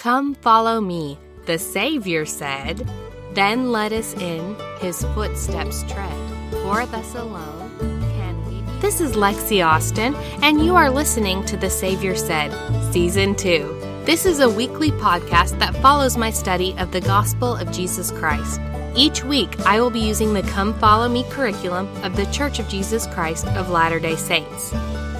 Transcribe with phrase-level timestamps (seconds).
[0.00, 2.90] Come follow me, the Savior said.
[3.34, 8.62] Then let us in his footsteps tread, for thus alone can we.
[8.80, 12.50] This is Lexi Austin, and you are listening to The Savior Said,
[12.94, 14.02] Season 2.
[14.06, 18.58] This is a weekly podcast that follows my study of the gospel of Jesus Christ.
[18.96, 22.68] Each week, I will be using the Come Follow Me curriculum of the Church of
[22.68, 24.72] Jesus Christ of Latter day Saints.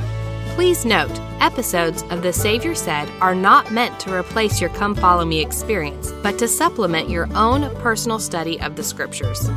[0.55, 5.25] Please note, episodes of The Savior Said are not meant to replace your Come Follow
[5.25, 9.51] Me experience, but to supplement your own personal study of the scriptures.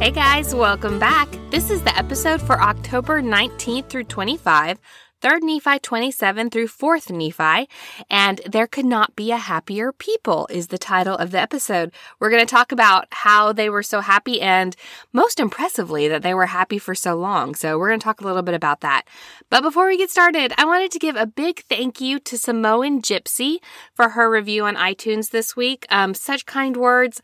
[0.00, 1.28] Hey guys, welcome back.
[1.50, 4.80] This is the episode for October 19th through 25
[5.22, 7.68] 3rd Nephi 27 through 4th Nephi,
[8.10, 11.92] and There Could Not Be a Happier People is the title of the episode.
[12.18, 14.74] We're going to talk about how they were so happy and
[15.12, 17.54] most impressively that they were happy for so long.
[17.54, 19.04] So we're going to talk a little bit about that.
[19.48, 23.00] But before we get started, I wanted to give a big thank you to Samoan
[23.00, 23.58] Gypsy
[23.94, 25.86] for her review on iTunes this week.
[25.88, 27.22] Um, such kind words.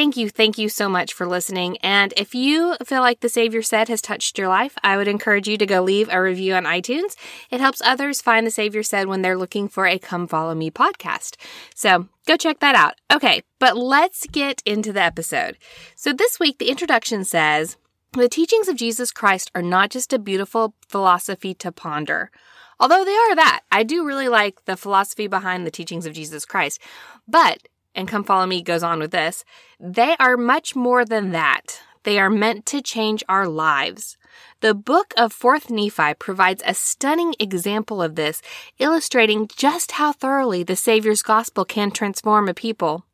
[0.00, 1.76] Thank you, thank you so much for listening.
[1.82, 5.46] And if you feel like the Savior said has touched your life, I would encourage
[5.46, 7.16] you to go leave a review on iTunes.
[7.50, 10.70] It helps others find the Savior said when they're looking for a Come Follow Me
[10.70, 11.36] podcast.
[11.74, 12.94] So go check that out.
[13.12, 15.58] Okay, but let's get into the episode.
[15.96, 17.76] So this week, the introduction says,
[18.12, 22.30] the teachings of Jesus Christ are not just a beautiful philosophy to ponder.
[22.78, 26.46] Although they are that, I do really like the philosophy behind the teachings of Jesus
[26.46, 26.80] Christ.
[27.28, 29.44] But and Come Follow Me goes on with this,
[29.78, 31.80] they are much more than that.
[32.02, 34.16] They are meant to change our lives.
[34.60, 38.40] The book of 4th Nephi provides a stunning example of this,
[38.78, 43.04] illustrating just how thoroughly the Savior's gospel can transform a people.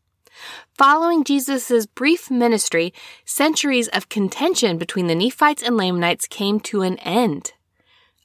[0.75, 2.93] Following Jesus' brief ministry,
[3.25, 7.53] centuries of contention between the Nephites and Lamanites came to an end.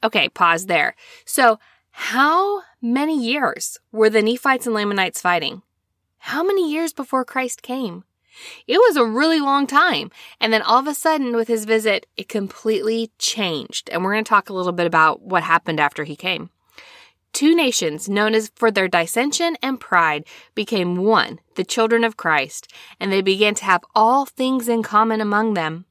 [0.04, 0.96] Okay, pause there.
[1.26, 1.60] So,
[1.92, 5.62] how many years were the Nephites and Lamanites fighting?
[6.26, 8.04] How many years before Christ came?
[8.68, 10.12] It was a really long time.
[10.40, 13.90] And then all of a sudden, with his visit, it completely changed.
[13.90, 16.52] And we're going to talk a little bit about what happened after he came.
[17.34, 22.72] Two nations, known as for their dissension and pride, became one, the children of Christ,
[23.00, 25.86] and they began to have all things in common among them.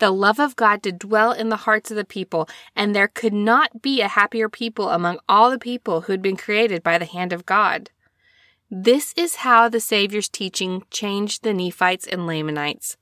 [0.00, 2.46] The love of God did dwell in the hearts of the people,
[2.76, 6.36] and there could not be a happier people among all the people who had been
[6.36, 7.88] created by the hand of God.
[8.74, 12.96] This is how the Savior's teaching changed the Nephites and Lamanites.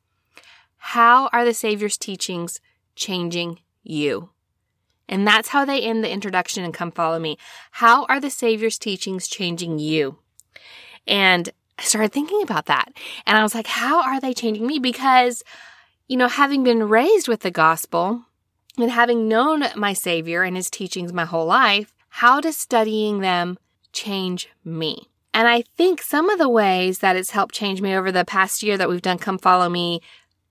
[0.78, 2.60] How are the Savior's teachings
[2.96, 4.30] changing you?
[5.08, 7.38] And that's how they end the introduction and come follow me.
[7.70, 10.18] How are the Savior's teachings changing you?
[11.06, 11.48] And
[11.78, 12.92] I started thinking about that.
[13.24, 14.80] And I was like, how are they changing me?
[14.80, 15.44] Because,
[16.08, 18.24] you know, having been raised with the gospel
[18.76, 23.56] and having known my Savior and his teachings my whole life, how does studying them
[23.92, 25.06] change me?
[25.32, 28.62] And I think some of the ways that it's helped change me over the past
[28.62, 30.00] year that we've done Come Follow Me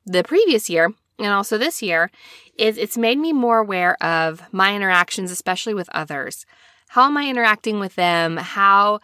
[0.06, 2.10] the previous year and also this year
[2.58, 6.46] is it's made me more aware of my interactions, especially with others.
[6.90, 8.38] How am I interacting with them?
[8.38, 9.00] How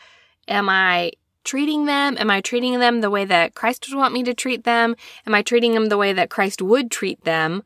[0.48, 1.12] am I
[1.44, 2.18] treating them?
[2.18, 4.96] Am I treating them the way that Christ would want me to treat them?
[5.28, 7.64] Am I treating them the way that Christ would treat them?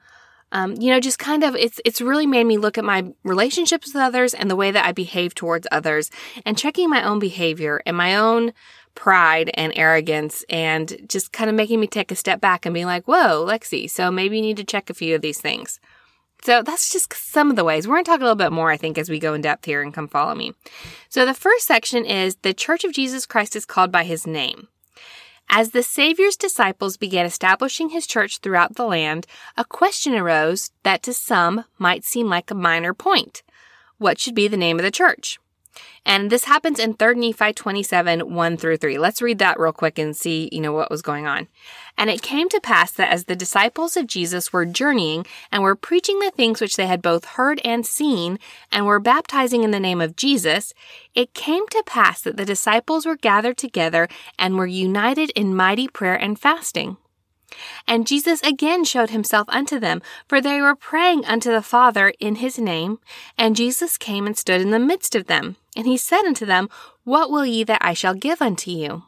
[0.52, 3.94] Um, you know, just kind of, it's, it's really made me look at my relationships
[3.94, 6.10] with others and the way that I behave towards others
[6.46, 8.54] and checking my own behavior and my own
[8.96, 12.84] pride and arrogance and just kind of making me take a step back and be
[12.84, 15.80] like, whoa, Lexi, so maybe you need to check a few of these things.
[16.42, 17.88] So that's just some of the ways.
[17.88, 19.66] We're going to talk a little bit more, I think, as we go in depth
[19.66, 20.54] here and come follow me.
[21.10, 24.70] So the first section is the Church of Jesus Christ is called by his name.
[25.52, 29.26] As the Savior's disciples began establishing his church throughout the land,
[29.58, 33.42] a question arose that to some might seem like a minor point.
[33.98, 35.40] What should be the name of the church?
[36.06, 38.98] And this happens in 3 Nephi 27, 1 through 3.
[38.98, 41.48] Let's read that real quick and see, you know, what was going on.
[41.98, 45.75] And it came to pass that as the disciples of Jesus were journeying and were
[45.75, 48.40] preaching the things which they had both heard and seen,
[48.72, 50.74] and were baptizing in the name of Jesus,
[51.13, 54.07] it came to pass that the disciples were gathered together
[54.38, 56.98] and were united in mighty prayer and fasting.
[57.88, 62.35] And Jesus again showed himself unto them, for they were praying unto the Father in
[62.35, 63.00] his name.
[63.38, 65.56] And Jesus came and stood in the midst of them.
[65.75, 66.69] And he said unto them,
[67.03, 69.03] What will ye that I shall give unto you?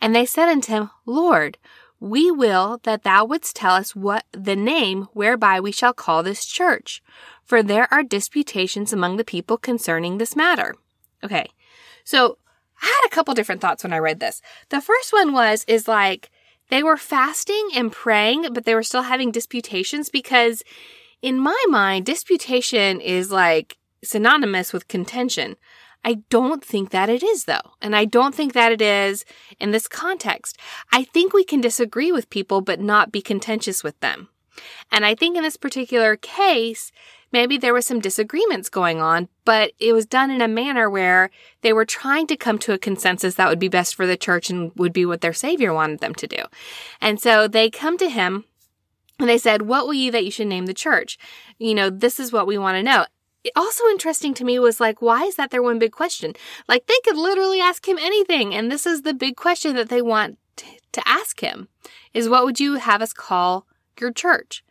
[0.00, 1.58] And they said unto him, Lord,
[2.00, 6.44] we will that thou wouldst tell us what the name whereby we shall call this
[6.44, 7.02] church.
[7.44, 10.76] For there are disputations among the people concerning this matter.
[11.24, 11.48] Okay.
[12.04, 12.38] So
[12.80, 14.40] I had a couple different thoughts when I read this.
[14.68, 16.30] The first one was, is like,
[16.70, 20.62] they were fasting and praying, but they were still having disputations because
[21.22, 25.56] in my mind, disputation is like synonymous with contention.
[26.04, 27.72] I don't think that it is though.
[27.82, 29.24] And I don't think that it is
[29.58, 30.58] in this context.
[30.92, 34.28] I think we can disagree with people, but not be contentious with them.
[34.90, 36.92] And I think in this particular case,
[37.32, 41.30] maybe there was some disagreements going on, but it was done in a manner where
[41.62, 44.50] they were trying to come to a consensus that would be best for the church
[44.50, 46.42] and would be what their savior wanted them to do.
[47.00, 48.44] And so they come to him
[49.18, 51.18] and they said, what will you that you should name the church?
[51.58, 53.06] You know, this is what we want to know.
[53.54, 56.34] Also interesting to me was like, why is that their one big question?
[56.68, 58.54] Like they could literally ask him anything.
[58.54, 61.68] And this is the big question that they want to ask him
[62.14, 63.66] is what would you have us call
[64.00, 64.62] your church?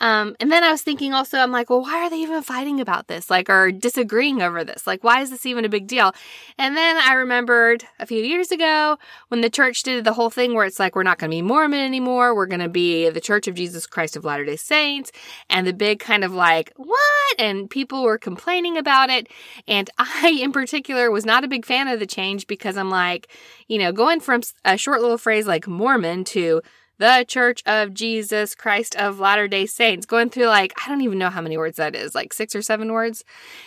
[0.00, 2.80] Um, and then I was thinking also, I'm like, well, why are they even fighting
[2.80, 3.28] about this?
[3.28, 4.86] Like, or disagreeing over this?
[4.86, 6.12] Like, why is this even a big deal?
[6.56, 8.96] And then I remembered a few years ago
[9.28, 11.42] when the church did the whole thing where it's like, we're not going to be
[11.42, 12.34] Mormon anymore.
[12.34, 15.12] We're going to be the Church of Jesus Christ of Latter day Saints.
[15.50, 17.38] And the big kind of like, what?
[17.38, 19.28] And people were complaining about it.
[19.68, 23.28] And I, in particular, was not a big fan of the change because I'm like,
[23.68, 26.62] you know, going from a short little phrase like Mormon to
[27.00, 31.18] the Church of Jesus Christ of Latter day Saints, going through like, I don't even
[31.18, 33.24] know how many words that is, like six or seven words.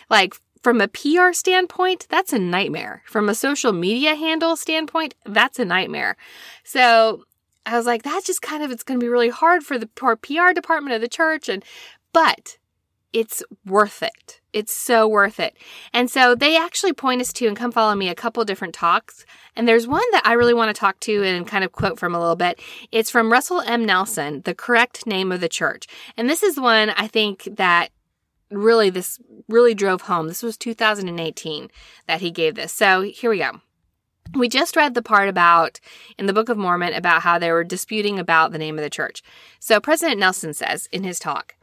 [0.10, 3.02] Like, from a PR standpoint, that's a nightmare.
[3.06, 6.16] From a social media handle standpoint, that's a nightmare.
[6.64, 7.26] So
[7.66, 9.88] I was like, that's just kind of, it's going to be really hard for the
[9.88, 11.50] poor PR department of the church.
[11.50, 11.66] And,
[12.14, 12.58] but
[13.12, 14.42] it's worth it.
[14.54, 15.58] It's so worth it.
[15.92, 19.26] And so they actually point us to and come follow me a couple different talks.
[19.56, 22.14] And there's one that I really want to talk to and kind of quote from
[22.14, 22.60] a little bit.
[22.92, 23.86] It's from Russell M.
[23.86, 25.88] Nelson, The Correct Name of the Church.
[26.16, 27.90] And this is one I think that
[28.52, 29.20] really this
[29.50, 30.28] really drove home.
[30.28, 31.70] This was 2018
[32.08, 32.72] that he gave this.
[32.72, 33.62] So here we go.
[34.36, 35.80] We just read the part about
[36.18, 38.90] in the Book of Mormon about how they were disputing about the name of the
[38.90, 39.22] church.
[39.60, 41.56] So President Nelson says in his talk,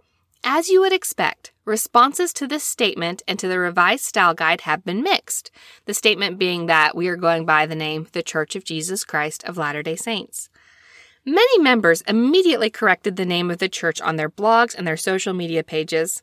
[0.43, 4.85] as you would expect, responses to this statement and to the revised style guide have
[4.85, 5.51] been mixed.
[5.85, 9.45] The statement being that we are going by the name The Church of Jesus Christ
[9.45, 10.49] of Latter day Saints.
[11.25, 15.35] Many members immediately corrected the name of the church on their blogs and their social
[15.35, 16.23] media pages.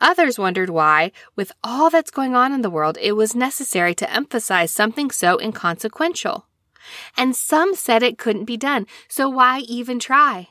[0.00, 4.12] Others wondered why, with all that's going on in the world, it was necessary to
[4.12, 6.46] emphasize something so inconsequential.
[7.16, 10.48] And some said it couldn't be done, so why even try?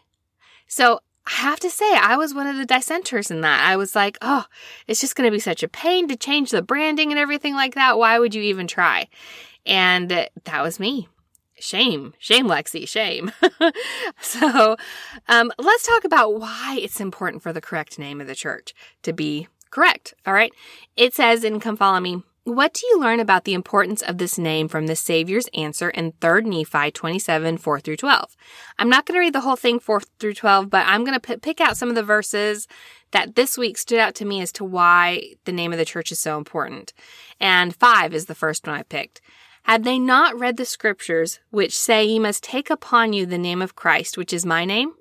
[0.68, 3.68] So I have to say, I was one of the dissenters in that.
[3.68, 4.46] I was like, oh,
[4.88, 7.76] it's just going to be such a pain to change the branding and everything like
[7.76, 8.00] that.
[8.00, 9.08] Why would you even try?
[9.66, 11.08] And that was me.
[11.60, 13.32] Shame, shame, Lexi, shame.
[14.22, 14.76] so,
[15.28, 18.74] um, let's talk about why it's important for the correct name of the church
[19.04, 20.16] to be correct.
[20.26, 20.54] All right.
[20.96, 24.38] It says in Come Follow Me, what do you learn about the importance of this
[24.38, 28.36] name from the Savior's answer in 3 Nephi 27, 4 through 12?
[28.78, 31.38] I'm not going to read the whole thing 4 through 12, but I'm going to
[31.38, 32.68] pick out some of the verses
[33.12, 36.12] that this week stood out to me as to why the name of the church
[36.12, 36.94] is so important.
[37.40, 39.22] And 5 is the first one I picked.
[39.64, 43.62] Had they not read the scriptures, which say, Ye must take upon you the name
[43.62, 44.94] of Christ, which is my name?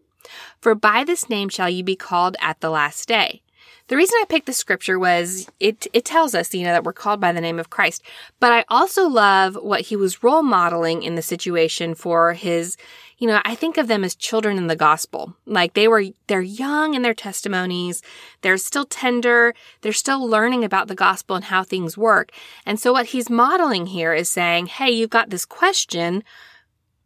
[0.61, 3.43] For by this name shall ye be called at the last day.
[3.89, 6.93] The reason I picked the scripture was it, it tells us, you know, that we're
[6.93, 8.03] called by the name of Christ.
[8.39, 12.77] But I also love what he was role modeling in the situation for his,
[13.17, 15.35] you know, I think of them as children in the gospel.
[15.47, 18.03] Like they were, they're young in their testimonies.
[18.43, 19.55] They're still tender.
[19.81, 22.31] They're still learning about the gospel and how things work.
[22.67, 26.23] And so what he's modeling here is saying, Hey, you've got this question.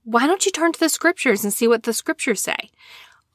[0.03, 2.71] Why don't you turn to the scriptures and see what the scriptures say?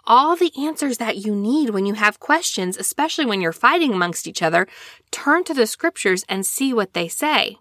[0.08, 4.28] All the answers that you need when you have questions, especially when you're fighting amongst
[4.28, 4.68] each other,
[5.12, 7.58] turn to the scriptures and see what they say.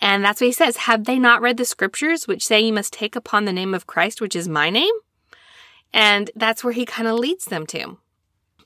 [0.00, 0.76] And that's what he says.
[0.76, 3.86] Have they not read the scriptures, which say you must take upon the name of
[3.86, 4.94] Christ, which is my name?
[5.92, 7.98] And that's where he kind of leads them to.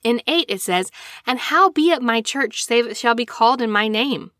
[0.02, 0.90] In 8, it says,
[1.26, 4.30] And how be it my church save, shall be called in my name?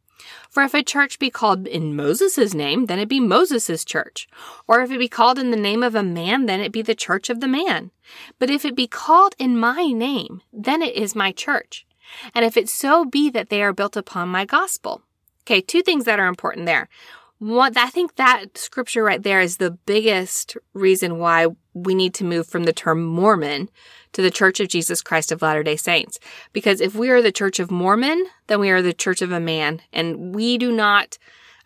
[0.50, 4.28] For if a church be called in Moses' name, then it be Moses' church.
[4.66, 6.94] Or if it be called in the name of a man, then it be the
[6.94, 7.90] church of the man.
[8.38, 11.86] But if it be called in my name, then it is my church.
[12.34, 15.02] And if it so be that they are built upon my gospel.
[15.42, 16.88] Okay, two things that are important there.
[17.38, 22.24] One, I think that scripture right there is the biggest reason why we need to
[22.24, 23.68] move from the term Mormon
[24.12, 26.18] to the Church of Jesus Christ of Latter day Saints.
[26.54, 29.40] Because if we are the Church of Mormon, then we are the Church of a
[29.40, 29.82] man.
[29.92, 31.18] And we do not,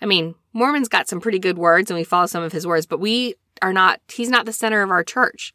[0.03, 2.87] I mean, Mormon's got some pretty good words and we follow some of his words,
[2.87, 5.55] but we are not, he's not the center of our church.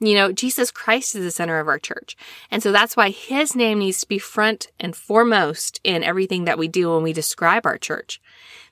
[0.00, 2.16] You know, Jesus Christ is the center of our church.
[2.50, 6.58] And so that's why his name needs to be front and foremost in everything that
[6.58, 8.20] we do when we describe our church.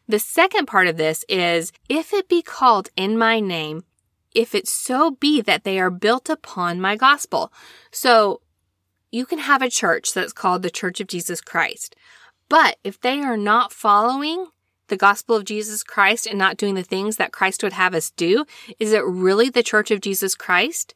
[0.09, 3.85] The second part of this is if it be called in my name,
[4.35, 7.53] if it so be that they are built upon my gospel.
[7.91, 8.41] So
[9.11, 11.95] you can have a church that's called the Church of Jesus Christ.
[12.49, 14.47] But if they are not following
[14.89, 18.11] the gospel of Jesus Christ and not doing the things that Christ would have us
[18.11, 18.47] do,
[18.79, 20.95] is it really the Church of Jesus Christ?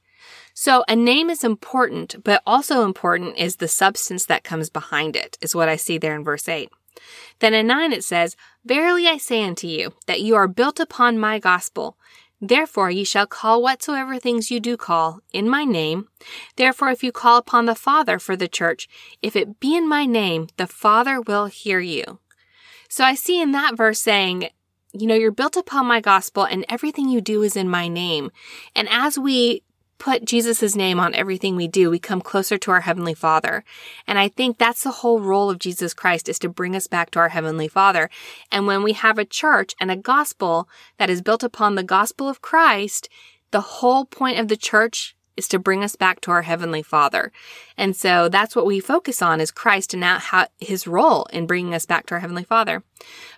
[0.54, 5.36] So a name is important, but also important is the substance that comes behind it,
[5.42, 6.70] is what I see there in verse 8.
[7.38, 11.18] Then in 9 it says, Verily I say unto you, that you are built upon
[11.18, 11.96] my gospel.
[12.40, 16.08] Therefore ye shall call whatsoever things you do call in my name.
[16.56, 18.88] Therefore if you call upon the Father for the church,
[19.22, 22.18] if it be in my name, the Father will hear you.
[22.88, 24.48] So I see in that verse saying,
[24.92, 28.30] you know, you're built upon my gospel and everything you do is in my name.
[28.76, 29.62] And as we
[30.02, 33.62] put Jesus' name on everything we do, we come closer to our Heavenly Father.
[34.04, 37.12] And I think that's the whole role of Jesus Christ is to bring us back
[37.12, 38.10] to our Heavenly Father.
[38.50, 40.68] And when we have a church and a gospel
[40.98, 43.08] that is built upon the gospel of Christ,
[43.52, 47.30] the whole point of the church is to bring us back to our Heavenly Father.
[47.76, 51.74] And so that's what we focus on is Christ and how his role in bringing
[51.74, 52.82] us back to our Heavenly Father.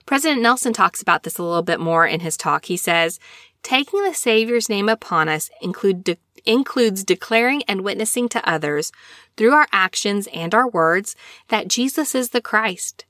[0.06, 2.64] President Nelson talks about this a little bit more in his talk.
[2.64, 3.20] He says,
[3.62, 8.92] Taking the Savior's name upon us include de- includes declaring and witnessing to others
[9.36, 11.16] through our actions and our words
[11.48, 13.04] that Jesus is the Christ.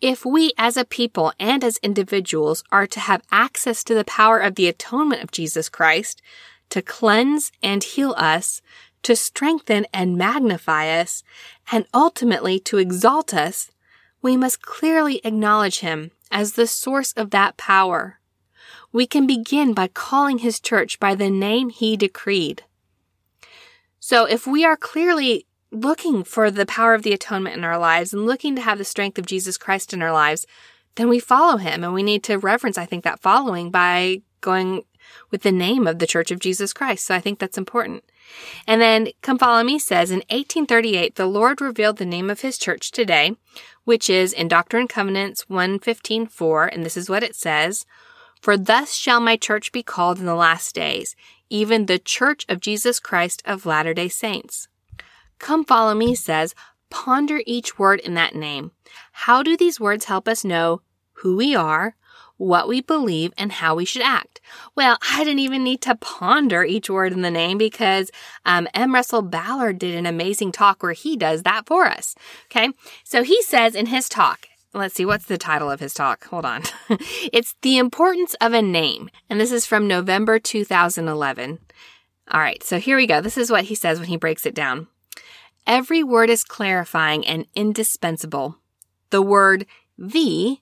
[0.00, 4.38] If we as a people and as individuals are to have access to the power
[4.38, 6.22] of the atonement of Jesus Christ,
[6.70, 8.62] to cleanse and heal us,
[9.02, 11.22] to strengthen and magnify us,
[11.70, 13.70] and ultimately to exalt us,
[14.22, 18.18] we must clearly acknowledge Him as the source of that power
[18.94, 22.62] we can begin by calling his church by the name he decreed.
[23.98, 28.14] So if we are clearly looking for the power of the atonement in our lives
[28.14, 30.46] and looking to have the strength of Jesus Christ in our lives,
[30.94, 31.82] then we follow him.
[31.82, 34.84] And we need to reverence, I think, that following by going
[35.32, 37.04] with the name of the Church of Jesus Christ.
[37.04, 38.04] So I think that's important.
[38.64, 42.58] And then Come Follow Me says in 1838, the Lord revealed the name of his
[42.58, 43.34] church today,
[43.82, 47.84] which is in Doctrine and Covenants 115.4, and this is what it says,
[48.44, 51.16] for thus shall my church be called in the last days,
[51.48, 54.68] even the church of Jesus Christ of Latter day Saints.
[55.38, 56.54] Come follow me says,
[56.90, 58.72] ponder each word in that name.
[59.12, 60.82] How do these words help us know
[61.14, 61.96] who we are,
[62.36, 64.42] what we believe, and how we should act?
[64.76, 68.10] Well, I didn't even need to ponder each word in the name because
[68.44, 68.92] um, M.
[68.92, 72.14] Russell Ballard did an amazing talk where he does that for us.
[72.50, 72.68] Okay,
[73.04, 76.24] so he says in his talk, let's see, what's the title of his talk?
[76.26, 76.62] Hold on.
[77.32, 79.08] it's The Importance of a Name.
[79.30, 81.58] And this is from November 2011.
[82.30, 83.20] All right, so here we go.
[83.20, 84.88] This is what he says when he breaks it down.
[85.66, 88.58] Every word is clarifying and indispensable.
[89.10, 89.66] The word
[89.96, 90.58] the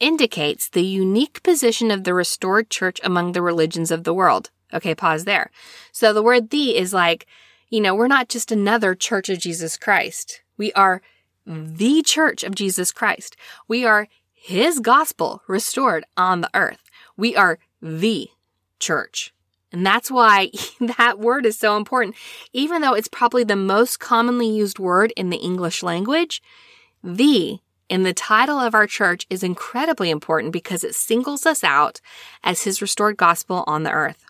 [0.00, 4.50] indicates the unique position of the restored church among the religions of the world.
[4.72, 5.50] Okay, pause there.
[5.92, 7.26] So the word the is like,
[7.68, 10.42] you know, we're not just another church of Jesus Christ.
[10.56, 11.02] We are
[11.46, 13.36] the church of Jesus Christ.
[13.68, 16.90] We are his gospel restored on the earth.
[17.16, 18.28] We are the
[18.78, 19.32] church.
[19.72, 22.16] And that's why that word is so important.
[22.52, 26.42] Even though it's probably the most commonly used word in the English language,
[27.02, 27.58] the
[27.88, 32.00] in the title of our church is incredibly important because it singles us out
[32.42, 34.24] as his restored gospel on the earth.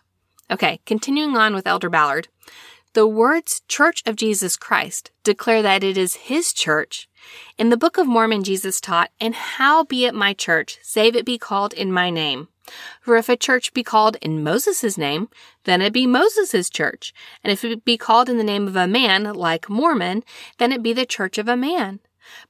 [0.51, 2.27] Okay, continuing on with Elder Ballard.
[2.93, 7.09] The words Church of Jesus Christ declare that it is His church.
[7.57, 11.25] In the Book of Mormon, Jesus taught, And how be it my church, save it
[11.25, 12.49] be called in my name.
[13.01, 15.29] For if a church be called in Moses' name,
[15.63, 17.15] then it be Moses' church.
[17.43, 20.23] And if it be called in the name of a man, like Mormon,
[20.59, 21.99] then it be the church of a man.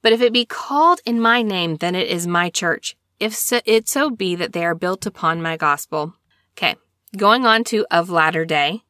[0.02, 2.98] But if it be called in my name, then it is my church.
[3.18, 6.16] If so, it so be that they are built upon my gospel.
[6.58, 6.76] Okay.
[7.16, 8.84] Going on to of latter day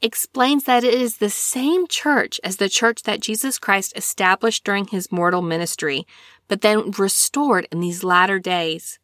[0.00, 4.86] explains that it is the same church as the church that Jesus Christ established during
[4.86, 6.06] his mortal ministry,
[6.48, 8.98] but then restored in these latter days.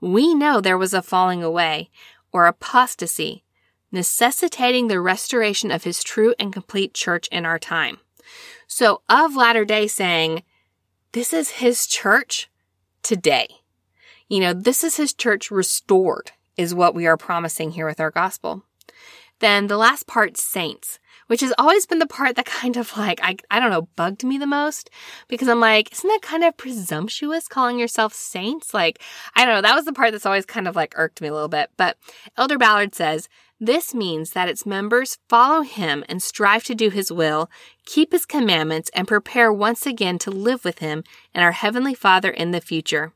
[0.00, 1.90] We know there was a falling away,
[2.32, 3.44] or apostasy,
[3.92, 7.98] necessitating the restoration of his true and complete church in our time.
[8.66, 10.42] So, of latter day saying,
[11.12, 12.48] this is his church
[13.02, 13.48] today.
[14.28, 18.12] You know, this is his church restored, is what we are promising here with our
[18.12, 18.64] gospel.
[19.40, 23.20] Then the last part, saints, which has always been the part that kind of like,
[23.22, 24.90] I, I don't know, bugged me the most
[25.28, 28.72] because I'm like, isn't that kind of presumptuous calling yourself saints?
[28.72, 29.00] Like,
[29.34, 29.62] I don't know.
[29.62, 31.70] That was the part that's always kind of like irked me a little bit.
[31.76, 31.96] But
[32.36, 33.28] Elder Ballard says,
[33.62, 37.50] this means that its members follow him and strive to do his will,
[37.84, 41.04] keep his commandments, and prepare once again to live with him
[41.34, 43.12] and our Heavenly Father in the future.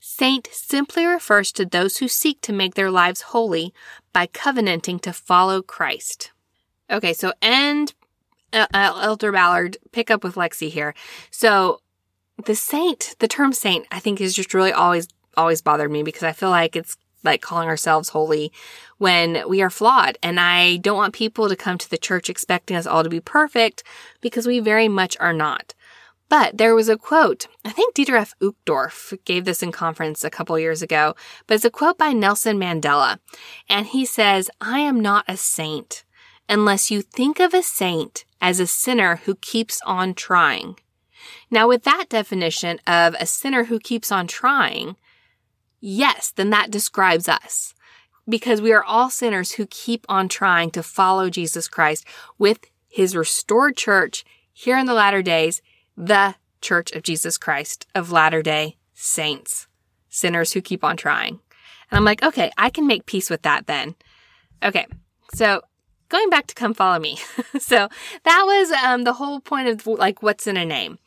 [0.00, 3.72] Saint simply refers to those who seek to make their lives holy
[4.18, 6.32] by covenanting to follow Christ.
[6.90, 7.94] Okay, so end
[8.52, 10.92] uh, uh, Elder Ballard, pick up with Lexi here.
[11.30, 11.82] So
[12.44, 15.06] the saint, the term saint, I think is just really always,
[15.36, 18.50] always bothered me because I feel like it's like calling ourselves holy
[18.96, 20.18] when we are flawed.
[20.20, 23.20] And I don't want people to come to the church expecting us all to be
[23.20, 23.84] perfect
[24.20, 25.74] because we very much are not.
[26.28, 28.34] But there was a quote, I think Dieter F.
[28.42, 31.14] Uchtdorf gave this in conference a couple years ago,
[31.46, 33.18] but it's a quote by Nelson Mandela.
[33.68, 36.04] And he says, I am not a saint
[36.48, 40.76] unless you think of a saint as a sinner who keeps on trying.
[41.50, 44.96] Now, with that definition of a sinner who keeps on trying,
[45.80, 47.74] yes, then that describes us
[48.28, 52.04] because we are all sinners who keep on trying to follow Jesus Christ
[52.38, 55.62] with his restored church here in the latter days,
[55.98, 59.66] the church of Jesus Christ of latter day saints,
[60.08, 61.40] sinners who keep on trying.
[61.90, 63.96] And I'm like, okay, I can make peace with that then.
[64.62, 64.86] Okay.
[65.34, 65.62] So
[66.08, 67.18] going back to come follow me.
[67.58, 67.88] so
[68.24, 70.98] that was um, the whole point of like what's in a name.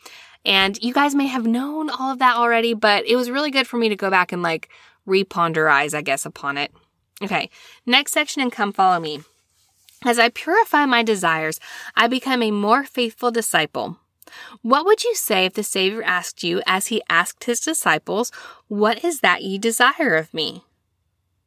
[0.44, 3.68] And you guys may have known all of that already, but it was really good
[3.68, 4.70] for me to go back and like
[5.08, 6.72] reponderize, I guess, upon it.
[7.24, 7.52] Okay,
[7.86, 9.22] next section and come follow me.
[10.04, 11.60] As I purify my desires,
[11.96, 14.00] I become a more faithful disciple.
[14.62, 18.32] What would you say if the Savior asked you, as he asked his disciples,
[18.68, 20.64] What is that ye desire of me?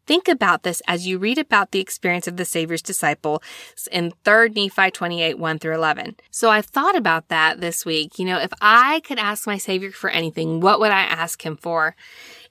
[0.06, 3.42] Think about this as you read about the experience of the Savior's disciple
[3.90, 6.16] in 3rd Nephi 28, 1 through 11.
[6.30, 8.18] So I thought about that this week.
[8.18, 11.56] You know, if I could ask my Savior for anything, what would I ask him
[11.56, 11.96] for?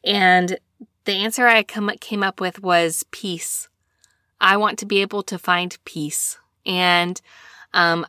[0.04, 0.58] And
[1.06, 3.68] the answer I came up with was peace.
[4.42, 6.40] I want to be able to find peace.
[6.66, 7.22] And,
[7.74, 8.06] um,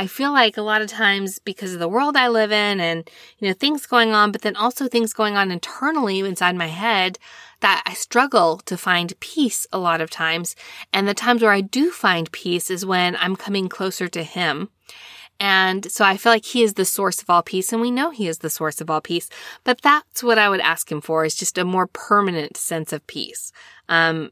[0.00, 3.06] I feel like a lot of times because of the world I live in and,
[3.38, 7.18] you know, things going on, but then also things going on internally inside my head,
[7.60, 10.56] that I struggle to find peace a lot of times.
[10.90, 14.70] And the times where I do find peace is when I'm coming closer to Him.
[15.38, 18.08] And so I feel like He is the source of all peace, and we know
[18.08, 19.28] He is the source of all peace.
[19.64, 23.06] But that's what I would ask Him for is just a more permanent sense of
[23.06, 23.52] peace.
[23.90, 24.30] Um,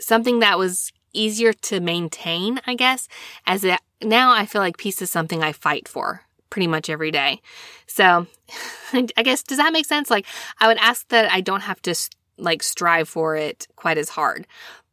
[0.00, 3.08] something that was easier to maintain, I guess,
[3.46, 7.10] as it, now I feel like peace is something I fight for pretty much every
[7.10, 7.40] day.
[7.86, 8.26] So
[8.92, 10.10] I guess, does that make sense?
[10.10, 10.26] Like
[10.60, 11.94] I would ask that I don't have to
[12.38, 14.46] like strive for it quite as hard.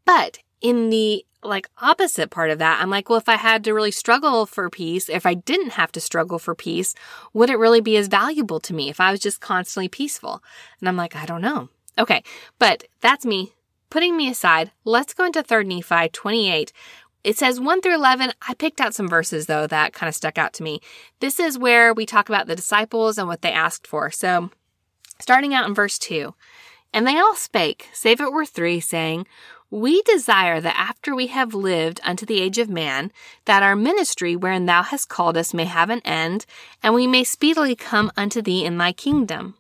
[0.06, 3.74] But in the like opposite part of that, I'm like, well, if I had to
[3.74, 6.96] really struggle for peace, if I didn't have to struggle for peace,
[7.34, 10.42] would it really be as valuable to me if I was just constantly peaceful?
[10.80, 11.70] And I'm like, I don't know.
[11.98, 12.24] Okay.
[12.60, 13.54] But that's me
[13.94, 14.72] putting me aside.
[14.86, 16.74] Let's go into 3rd Nephi 28.
[17.24, 18.34] It says 1 through 11.
[18.42, 20.82] I picked out some verses though that kind of stuck out to me.
[21.20, 24.10] This is where we talk about the disciples and what they asked for.
[24.10, 24.50] So
[25.20, 26.34] starting out in verse 2.
[26.92, 29.28] And they all spake, save it were three, saying,
[29.70, 33.12] We desire that after we have lived unto the age of man,
[33.46, 36.48] that our ministry wherein thou hast called us may have an end,
[36.82, 39.54] and we may speedily come unto thee in thy kingdom.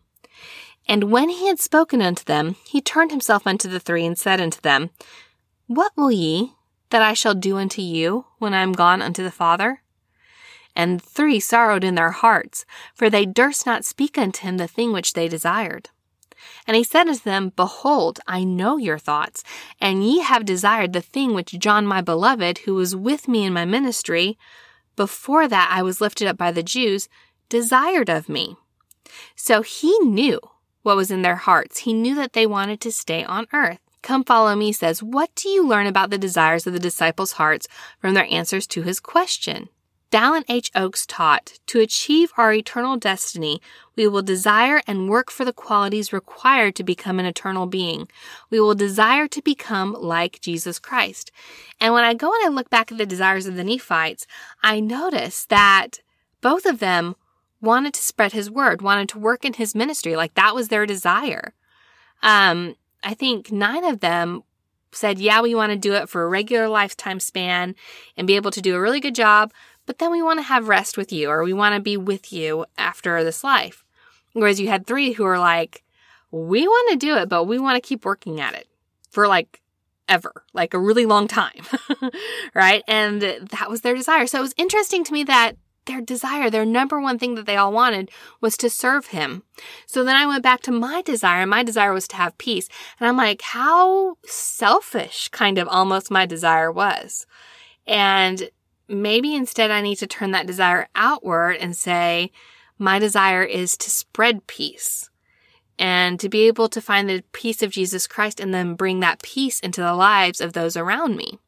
[0.87, 4.41] And when he had spoken unto them, he turned himself unto the three and said
[4.41, 4.89] unto them,
[5.67, 6.53] What will ye
[6.89, 9.81] that I shall do unto you when I am gone unto the Father?
[10.75, 14.91] And three sorrowed in their hearts, for they durst not speak unto him the thing
[14.91, 15.89] which they desired.
[16.67, 19.43] And he said unto them, Behold, I know your thoughts,
[19.79, 23.53] and ye have desired the thing which John my beloved, who was with me in
[23.53, 24.37] my ministry,
[24.95, 27.07] before that I was lifted up by the Jews,
[27.49, 28.57] desired of me.
[29.35, 30.39] So he knew
[30.83, 31.79] what was in their hearts.
[31.79, 33.79] He knew that they wanted to stay on earth.
[34.03, 37.67] Come follow me says, What do you learn about the desires of the disciples' hearts
[37.99, 39.69] from their answers to his question?
[40.13, 40.69] Dallin H.
[40.75, 43.59] Oaks taught, to achieve our eternal destiny,
[43.95, 48.07] we will desire and work for the qualities required to become an eternal being.
[48.51, 51.31] We will desire to become like Jesus Christ.
[51.81, 54.27] And when I go and I look back at the desires of the Nephites,
[54.61, 56.01] I notice that
[56.41, 57.15] both of them
[57.63, 60.15] wanted to spread his word, wanted to work in his ministry.
[60.15, 61.53] Like that was their desire.
[62.21, 64.43] Um, I think nine of them
[64.91, 67.73] said, yeah, we want to do it for a regular lifetime span
[68.15, 69.51] and be able to do a really good job,
[69.85, 72.31] but then we want to have rest with you or we want to be with
[72.31, 73.83] you after this life.
[74.33, 75.83] Whereas you had three who are like,
[76.31, 78.67] we want to do it, but we want to keep working at it
[79.09, 79.61] for like
[80.09, 81.63] ever, like a really long time.
[82.53, 82.83] right.
[82.87, 84.27] And that was their desire.
[84.27, 87.57] So it was interesting to me that their desire, their number one thing that they
[87.57, 88.09] all wanted
[88.41, 89.43] was to serve him.
[89.85, 92.69] So then I went back to my desire and my desire was to have peace.
[92.99, 97.25] And I'm like, how selfish kind of almost my desire was.
[97.85, 98.49] And
[98.87, 102.31] maybe instead I need to turn that desire outward and say,
[102.77, 105.09] my desire is to spread peace.
[105.79, 109.21] and to be able to find the peace of Jesus Christ and then bring that
[109.21, 111.39] peace into the lives of those around me.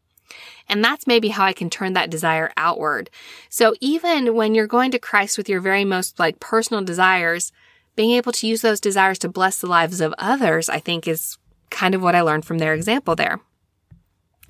[0.67, 3.09] And that's maybe how I can turn that desire outward.
[3.49, 7.51] So even when you're going to Christ with your very most like personal desires,
[7.95, 11.37] being able to use those desires to bless the lives of others, I think is
[11.69, 13.39] kind of what I learned from their example there.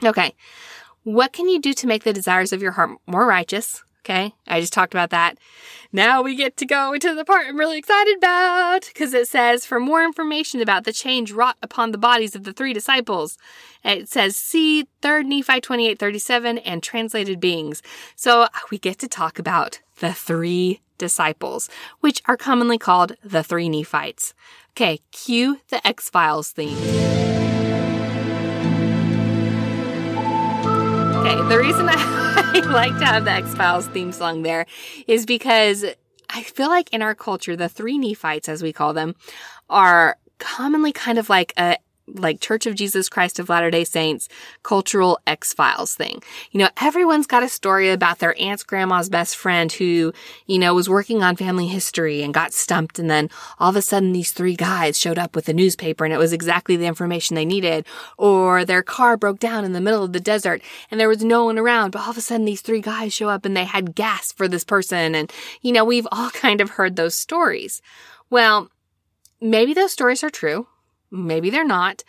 [0.04, 0.34] Okay.
[1.04, 3.84] What can you do to make the desires of your heart more righteous?
[4.06, 4.36] Okay.
[4.46, 5.40] I just talked about that.
[5.92, 9.66] Now we get to go into the part I'm really excited about because it says
[9.66, 13.40] for more information about the change wrought upon the bodies of the three disciples.
[13.84, 17.82] It says see 3rd Nephi 2837 and translated beings.
[18.16, 21.68] So uh, we get to talk about the three disciples,
[22.02, 24.36] which are commonly called the three Nephites.
[24.74, 25.00] Okay.
[25.12, 27.35] Cue the X-Files theme.
[31.26, 34.68] Okay, the reason I, like to have the X Files theme song there
[35.08, 35.84] is because
[36.30, 39.16] I feel like in our culture, the three Nephites, as we call them,
[39.68, 44.30] are commonly kind of like a like Church of Jesus Christ of Latter-day Saints
[44.64, 46.22] cultural X-Files thing.
[46.52, 50.14] You know, everyone's got a story about their aunt's grandma's best friend who,
[50.46, 53.00] you know, was working on family history and got stumped.
[53.00, 56.14] And then all of a sudden these three guys showed up with a newspaper and
[56.14, 57.86] it was exactly the information they needed.
[58.18, 61.46] Or their car broke down in the middle of the desert and there was no
[61.46, 63.96] one around, but all of a sudden these three guys show up and they had
[63.96, 65.16] gas for this person.
[65.16, 67.82] And, you know, we've all kind of heard those stories.
[68.30, 68.70] Well,
[69.42, 70.68] maybe those stories are true.
[71.12, 72.04] Maybe they're not.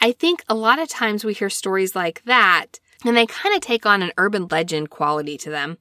[0.00, 3.60] I think a lot of times we hear stories like that and they kind of
[3.60, 5.78] take on an urban legend quality to them.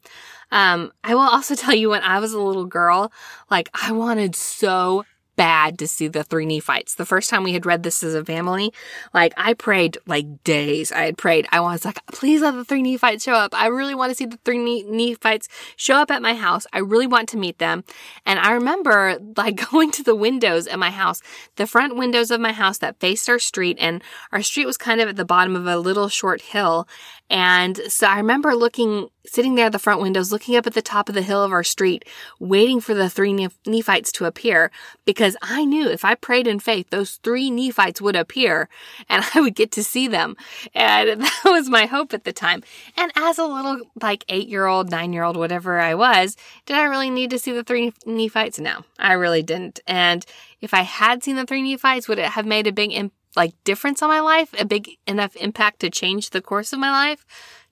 [0.51, 3.11] Um, I will also tell you when I was a little girl,
[3.49, 6.95] like I wanted so bad to see the three Nephites.
[6.95, 8.73] The first time we had read this as a family,
[9.13, 10.91] like I prayed like days.
[10.91, 11.47] I had prayed.
[11.51, 13.53] I was like, please let the three Nephites show up.
[13.53, 16.65] I really want to see the three Nephites show up at my house.
[16.73, 17.83] I really want to meet them.
[18.25, 21.21] And I remember like going to the windows at my house,
[21.55, 25.01] the front windows of my house that faced our street and our street was kind
[25.01, 26.87] of at the bottom of a little short hill.
[27.33, 30.83] And so I remember looking, sitting there at the front windows, looking up at the
[30.83, 32.05] top of the hill of our street,
[32.39, 33.33] waiting for the three
[33.65, 34.69] Nephites to appear
[35.03, 38.69] because I knew if I prayed in faith, those three Nephites would appear
[39.09, 40.37] and I would get to see them.
[40.75, 42.61] And that was my hope at the time.
[42.95, 46.77] And as a little, like eight year old, nine year old, whatever I was, did
[46.77, 48.59] I really need to see the three Nephites?
[48.59, 49.79] No, I really didn't.
[49.87, 50.23] And
[50.61, 53.17] if I had seen the three Nephites, would it have made a big impact?
[53.35, 56.91] Like difference on my life, a big enough impact to change the course of my
[56.91, 57.25] life?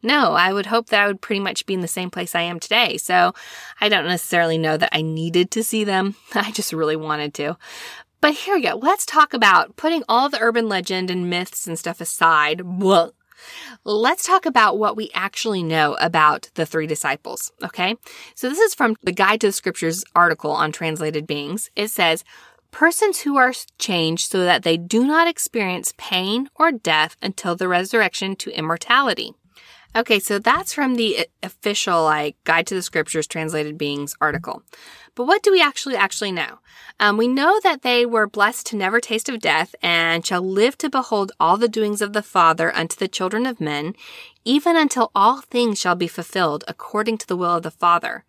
[0.03, 2.41] No, I would hope that I would pretty much be in the same place I
[2.41, 2.97] am today.
[2.97, 3.33] So
[3.79, 6.15] I don't necessarily know that I needed to see them.
[6.33, 7.57] I just really wanted to.
[8.19, 8.75] But here we go.
[8.75, 12.61] Let's talk about putting all the urban legend and myths and stuff aside.
[12.61, 13.13] Well,
[13.83, 17.51] let's talk about what we actually know about the three disciples.
[17.63, 17.95] Okay.
[18.35, 21.71] So this is from the Guide to the Scriptures article on translated beings.
[21.75, 22.23] It says,
[22.71, 27.67] persons who are changed so that they do not experience pain or death until the
[27.67, 29.33] resurrection to immortality.
[29.93, 34.63] Okay, so that's from the official like Guide to the Scriptures Translated Beings article.
[35.15, 36.59] But what do we actually actually know?
[36.97, 40.77] Um, we know that they were blessed to never taste of death and shall live
[40.77, 43.93] to behold all the doings of the Father unto the children of men,
[44.45, 48.23] even until all things shall be fulfilled according to the will of the Father.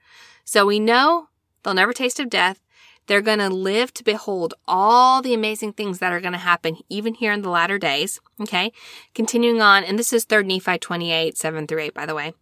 [0.44, 1.28] So we know
[1.62, 2.60] they'll never taste of death.
[3.06, 6.78] They're going to live to behold all the amazing things that are going to happen
[6.88, 8.20] even here in the latter days.
[8.40, 8.72] Okay.
[9.14, 12.32] Continuing on, and this is 3rd Nephi 28, 7 through 8, by the way.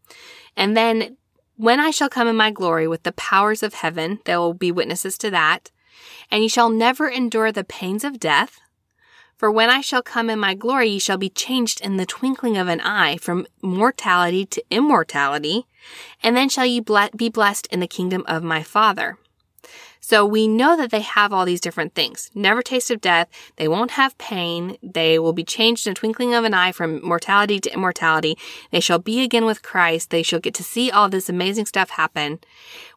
[0.57, 1.17] And then
[1.57, 4.73] when I shall come in my glory with the powers of heaven, they will be
[4.73, 5.71] witnesses to that.
[6.31, 8.61] And ye shall never endure the pains of death.
[9.37, 12.59] For when I shall come in my glory, ye shall be changed in the twinkling
[12.59, 15.67] of an eye from mortality to immortality.
[16.23, 16.83] And then shall ye
[17.17, 19.17] be blessed in the kingdom of my Father.
[20.01, 22.31] So we know that they have all these different things.
[22.35, 23.29] Never taste of death.
[23.57, 24.79] They won't have pain.
[24.83, 28.37] They will be changed in a twinkling of an eye from mortality to immortality.
[28.71, 30.09] They shall be again with Christ.
[30.09, 32.41] They shall get to see all this amazing stuff happen.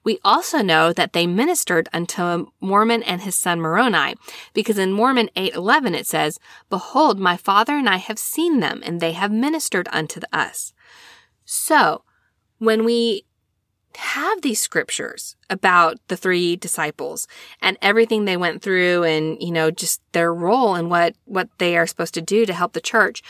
[0.06, 4.16] We also know that they ministered unto Mormon and his son Moroni,
[4.54, 6.39] because in Mormon 8:11 it says,
[6.70, 10.74] "Behold, my father and I have seen them, and they have ministered unto us."
[11.46, 12.04] So,
[12.60, 13.26] when we
[13.97, 17.27] have these scriptures about the three disciples
[17.62, 21.77] and everything they went through and, you know, just their role and what, what they
[21.77, 23.21] are supposed to do to help the church.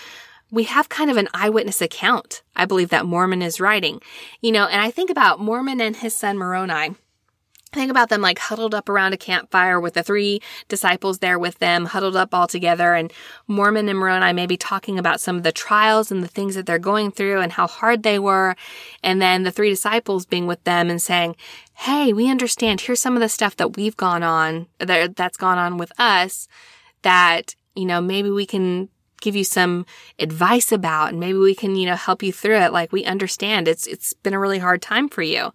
[0.52, 4.02] We have kind of an eyewitness account, I believe that Mormon is writing,
[4.42, 6.96] you know, and I think about Mormon and his son Moroni.
[7.74, 11.60] Think about them like huddled up around a campfire with the three disciples there with
[11.60, 12.94] them, huddled up all together.
[12.94, 13.12] And
[13.48, 16.66] Mormon and Moroni may be talking about some of the trials and the things that
[16.66, 18.56] they're going through and how hard they were.
[19.04, 21.36] And then the three disciples being with them and saying,
[21.74, 22.82] Hey, we understand.
[22.82, 26.48] Here's some of the stuff that we've gone on, that, that's gone on with us
[27.02, 28.90] that, you know, maybe we can
[29.24, 29.86] give you some
[30.20, 32.74] advice about and maybe we can, you know, help you through it.
[32.74, 35.54] Like we understand it's, it's been a really hard time for you.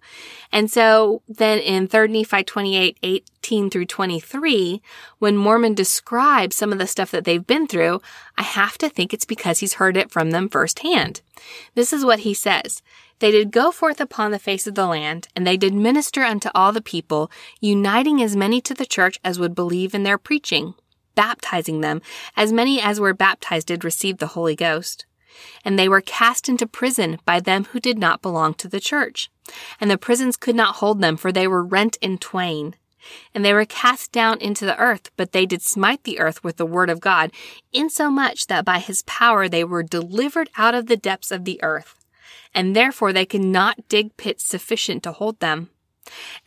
[0.51, 4.81] And so then in 3rd Nephi 28, 18 through 23,
[5.19, 8.01] when Mormon describes some of the stuff that they've been through,
[8.37, 11.21] I have to think it's because he's heard it from them firsthand.
[11.75, 12.81] This is what he says.
[13.19, 16.49] They did go forth upon the face of the land, and they did minister unto
[16.55, 17.29] all the people,
[17.59, 20.73] uniting as many to the church as would believe in their preaching
[21.19, 22.01] baptizing them.
[22.37, 25.05] As many as were baptized did receive the Holy Ghost.
[25.65, 29.29] And they were cast into prison by them who did not belong to the church.
[29.81, 32.77] And the prisons could not hold them, for they were rent in twain.
[33.35, 36.55] And they were cast down into the earth, but they did smite the earth with
[36.55, 37.33] the word of God,
[37.73, 42.05] insomuch that by his power they were delivered out of the depths of the earth.
[42.55, 45.69] And therefore they could not dig pits sufficient to hold them.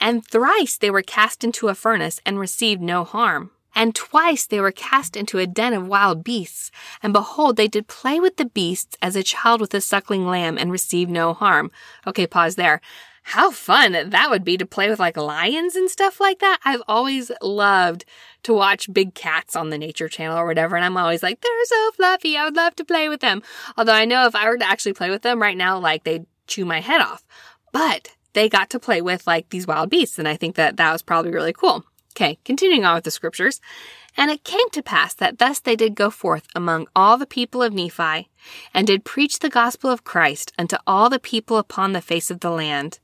[0.00, 3.50] And thrice they were cast into a furnace and received no harm.
[3.74, 6.70] And twice they were cast into a den of wild beasts.
[7.02, 10.58] And behold, they did play with the beasts as a child with a suckling lamb
[10.58, 11.70] and received no harm.
[12.06, 12.80] Okay, pause there.
[13.24, 16.58] How fun that would be to play with like lions and stuff like that.
[16.64, 18.04] I've always loved
[18.42, 20.74] to watch big cats on the nature channel or whatever.
[20.74, 22.36] And I'm always like, they're so fluffy.
[22.36, 23.42] I would love to play with them.
[23.76, 26.26] Although I know if I were to actually play with them right now, like they'd
[26.48, 27.24] chew my head off.
[27.70, 30.18] But they got to play with like these wild beasts.
[30.18, 31.84] And I think that that was probably really cool.
[32.12, 33.60] Okay, continuing on with the scriptures.
[34.16, 37.62] And it came to pass that thus they did go forth among all the people
[37.62, 38.28] of Nephi,
[38.74, 42.40] and did preach the gospel of Christ unto all the people upon the face of
[42.40, 42.98] the land.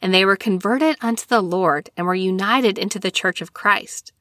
[0.00, 4.12] And they were converted unto the Lord, and were united into the church of Christ.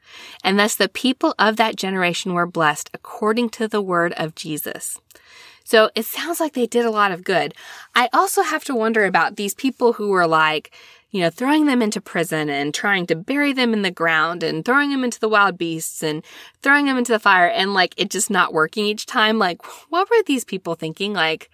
[0.43, 4.99] And thus the people of that generation were blessed according to the word of Jesus.
[5.63, 7.55] So it sounds like they did a lot of good.
[7.95, 10.75] I also have to wonder about these people who were like,
[11.11, 14.65] you know, throwing them into prison and trying to bury them in the ground and
[14.65, 16.23] throwing them into the wild beasts and
[16.61, 19.37] throwing them into the fire and like it just not working each time.
[19.37, 21.13] Like, what were these people thinking?
[21.13, 21.49] Like,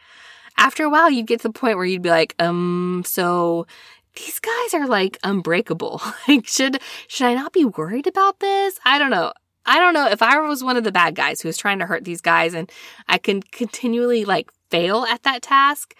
[0.58, 3.68] after a while, you'd get to the point where you'd be like, um, so
[4.16, 6.02] these guys are like unbreakable.
[6.28, 8.80] like, should, should I not be worried about this?
[8.86, 9.34] I don't know.
[9.66, 11.86] I don't know if I was one of the bad guys who was trying to
[11.86, 12.72] hurt these guys and
[13.08, 15.94] I can continually like fail at that task.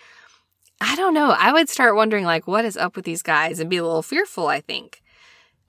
[0.82, 1.30] I don't know.
[1.38, 4.02] I would start wondering, like, what is up with these guys and be a little
[4.02, 5.02] fearful, I think.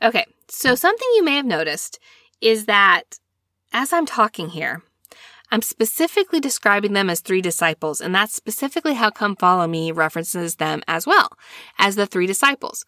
[0.02, 1.98] Okay, so something you may have noticed
[2.40, 3.18] is that
[3.72, 4.82] as I'm talking here,
[5.50, 10.56] I'm specifically describing them as three disciples, and that's specifically how Come Follow Me references
[10.56, 11.28] them as well
[11.78, 12.86] as the three disciples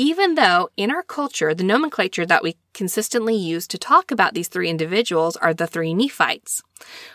[0.00, 4.48] even though in our culture, the nomenclature that we consistently use to talk about these
[4.48, 6.62] three individuals are the three Nephites.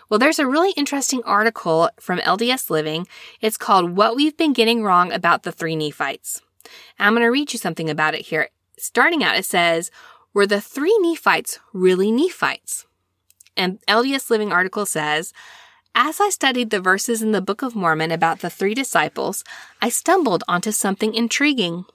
[0.08, 3.08] Well, there's a really interesting article from LDS Living.
[3.42, 6.44] It's called What We've Been Getting Wrong About the Three Nephites.
[7.00, 8.50] I'm going to read you something about it here.
[8.78, 9.90] Starting out, it says,
[10.36, 12.86] Were the three Nephites really Nephites?
[13.58, 15.34] And LDS Living article says,
[15.96, 19.46] as I studied the verses in the Book of Mormon about the three disciples,
[19.82, 21.86] I stumbled onto something intriguing.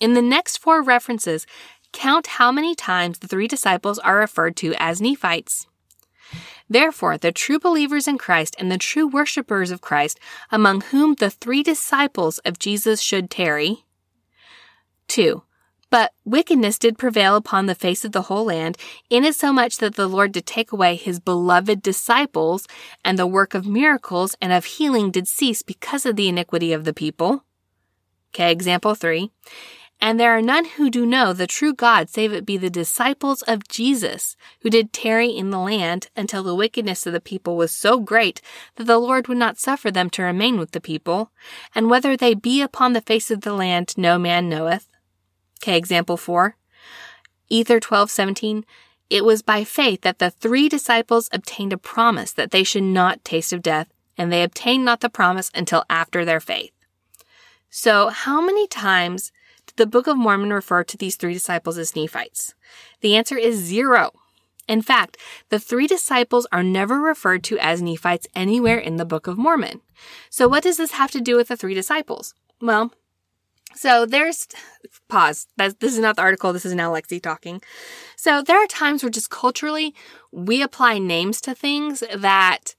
[0.00, 1.46] In the next four references,
[1.92, 5.66] count how many times the three disciples are referred to as Nephites.
[6.70, 11.30] Therefore, the true believers in Christ and the true worshippers of Christ, among whom the
[11.30, 13.84] three disciples of Jesus should tarry.
[15.08, 15.42] 2.
[15.90, 18.76] But wickedness did prevail upon the face of the whole land,
[19.08, 22.66] insomuch that the Lord did take away his beloved disciples,
[23.02, 26.84] and the work of miracles and of healing did cease because of the iniquity of
[26.84, 27.44] the people.
[28.34, 29.30] Okay, example 3.
[30.00, 33.42] And there are none who do know the true God save it be the disciples
[33.42, 37.72] of Jesus, who did tarry in the land until the wickedness of the people was
[37.72, 38.40] so great
[38.76, 41.32] that the Lord would not suffer them to remain with the people.
[41.74, 44.86] And whether they be upon the face of the land, no man knoweth.
[45.60, 46.56] Okay, example four.
[47.48, 48.64] Ether 1217.
[49.10, 53.24] It was by faith that the three disciples obtained a promise that they should not
[53.24, 56.72] taste of death, and they obtained not the promise until after their faith.
[57.70, 59.32] So, how many times
[59.78, 62.54] the Book of Mormon refer to these three disciples as Nephites?
[63.00, 64.10] The answer is zero.
[64.68, 65.16] In fact,
[65.48, 69.80] the three disciples are never referred to as Nephites anywhere in the Book of Mormon.
[70.28, 72.34] So what does this have to do with the three disciples?
[72.60, 72.92] Well,
[73.74, 74.48] so there's
[75.08, 75.46] pause.
[75.56, 76.52] this is not the article.
[76.52, 77.62] This is now Lexi talking.
[78.16, 79.94] So there are times where just culturally
[80.32, 82.74] we apply names to things that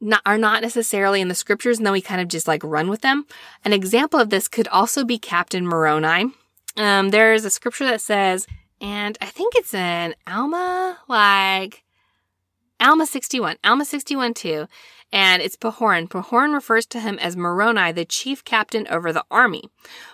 [0.00, 2.88] not, are not necessarily in the scriptures, and then we kind of just like run
[2.88, 3.26] with them.
[3.64, 6.32] An example of this could also be Captain Moroni.
[6.76, 8.46] Um, there's a scripture that says,
[8.80, 11.84] and I think it's in Alma, like
[12.80, 14.66] Alma 61, Alma 61 2,
[15.12, 16.08] and it's Pahoran.
[16.08, 19.62] Pahoran refers to him as Moroni, the chief captain over the army.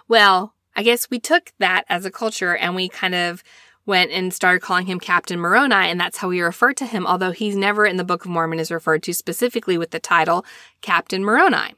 [0.08, 3.42] Well, I guess we took that as a culture and we kind of
[3.86, 7.32] went and started calling him Captain Moroni, and that's how we refer to him, although
[7.32, 10.44] he's never in the Book of Mormon is referred to specifically with the title
[10.80, 11.74] Captain Moroni.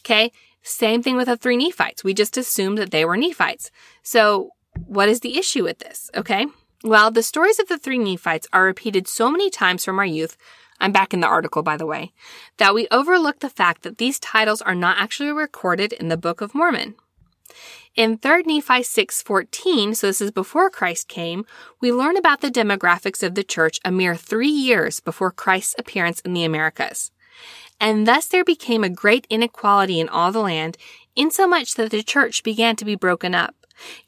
[0.00, 0.32] Okay.
[0.62, 2.04] Same thing with the three Nephites.
[2.04, 3.70] We just assumed that they were Nephites.
[4.02, 4.50] So
[4.86, 6.10] what is the issue with this?
[6.14, 6.46] Okay.
[6.84, 10.36] Well, the stories of the three Nephites are repeated so many times from our youth.
[10.80, 12.12] I'm back in the article, by the way,
[12.56, 16.40] that we overlook the fact that these titles are not actually recorded in the Book
[16.40, 16.96] of Mormon.
[17.94, 21.44] In 3 Nephi 6:14, so this is before Christ came,
[21.80, 26.20] we learn about the demographics of the church a mere 3 years before Christ's appearance
[26.20, 27.10] in the Americas.
[27.80, 30.78] And thus there became a great inequality in all the land,
[31.16, 33.54] insomuch that the church began to be broken up.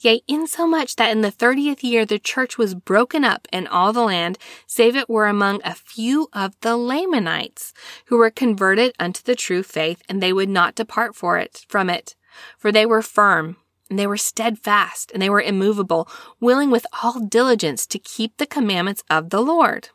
[0.01, 4.03] Yea, insomuch that in the thirtieth year the church was broken up in all the
[4.03, 7.73] land, save it were among a few of the Lamanites,
[8.07, 11.91] who were converted unto the true faith, and they would not depart for it from
[11.91, 12.15] it.
[12.59, 13.57] For they were firm,
[13.91, 16.09] and they were steadfast, and they were immovable,
[16.41, 19.91] willing with all diligence to keep the commandments of the Lord.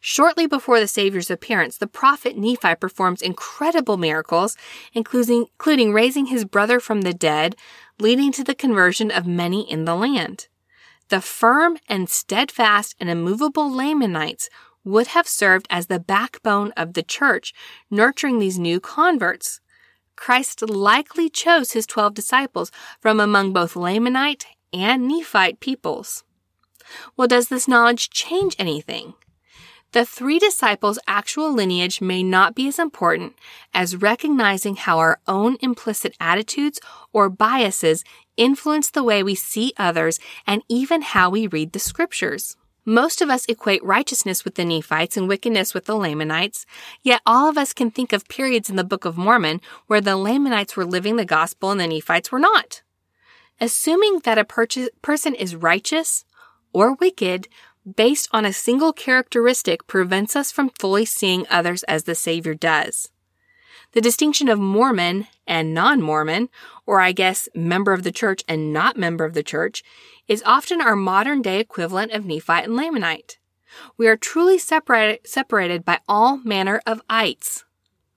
[0.00, 4.56] Shortly before the Savior's appearance, the prophet Nephi performs incredible miracles,
[4.92, 7.54] including, including raising his brother from the dead,
[7.98, 10.48] leading to the conversion of many in the land.
[11.08, 14.48] The firm and steadfast and immovable Lamanites
[14.84, 17.52] would have served as the backbone of the church,
[17.90, 19.60] nurturing these new converts.
[20.20, 26.24] Christ likely chose his twelve disciples from among both Lamanite and Nephite peoples.
[27.16, 29.14] Well, does this knowledge change anything?
[29.92, 33.34] The three disciples' actual lineage may not be as important
[33.72, 36.80] as recognizing how our own implicit attitudes
[37.14, 38.04] or biases
[38.36, 42.58] influence the way we see others and even how we read the scriptures.
[42.84, 46.64] Most of us equate righteousness with the Nephites and wickedness with the Lamanites,
[47.02, 50.16] yet all of us can think of periods in the Book of Mormon where the
[50.16, 52.82] Lamanites were living the gospel and the Nephites were not.
[53.60, 54.66] Assuming that a per-
[55.02, 56.24] person is righteous
[56.72, 57.48] or wicked
[57.96, 63.10] based on a single characteristic prevents us from fully seeing others as the Savior does.
[63.92, 66.48] The distinction of Mormon and non-Mormon,
[66.86, 69.82] or I guess member of the church and not member of the church,
[70.30, 73.36] is often our modern day equivalent of Nephite and Lamanite.
[73.96, 77.64] We are truly separated, separated by all manner of ites.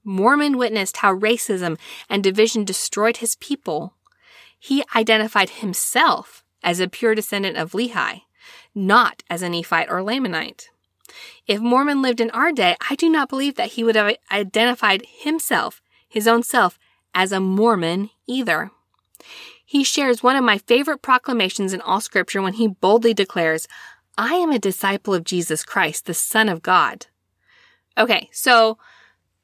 [0.03, 1.77] Mormon witnessed how racism
[2.09, 3.95] and division destroyed his people.
[4.59, 8.21] He identified himself as a pure descendant of Lehi
[8.75, 10.67] not as a Nephite or Lamanite.
[11.47, 15.03] If Mormon lived in our day, I do not believe that he would have identified
[15.07, 16.79] himself, his own self,
[17.13, 18.71] as a Mormon either.
[19.73, 23.67] He shares one of my favorite proclamations in all scripture when he boldly declares,
[24.19, 27.07] I am a disciple of Jesus Christ, the Son of God.
[27.97, 28.77] Okay, so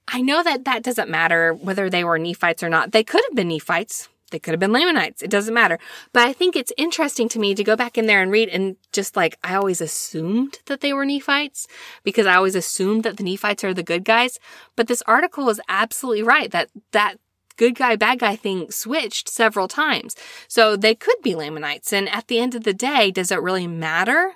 [0.07, 2.91] I know that that doesn't matter whether they were Nephites or not.
[2.91, 4.07] They could have been Nephites.
[4.29, 5.23] They could have been Lamanites.
[5.23, 5.79] It doesn't matter.
[6.13, 8.75] But I think it's interesting to me to go back in there and read and
[8.91, 11.65] just like, I always assumed that they were Nephites
[12.03, 14.39] because I always assumed that the Nephites are the good guys.
[14.75, 17.15] But this article was absolutely right that that
[17.59, 20.15] good guy, bad guy thing switched several times.
[20.47, 21.93] So they could be Lamanites.
[21.93, 24.33] And at the end of the day, does it really matter?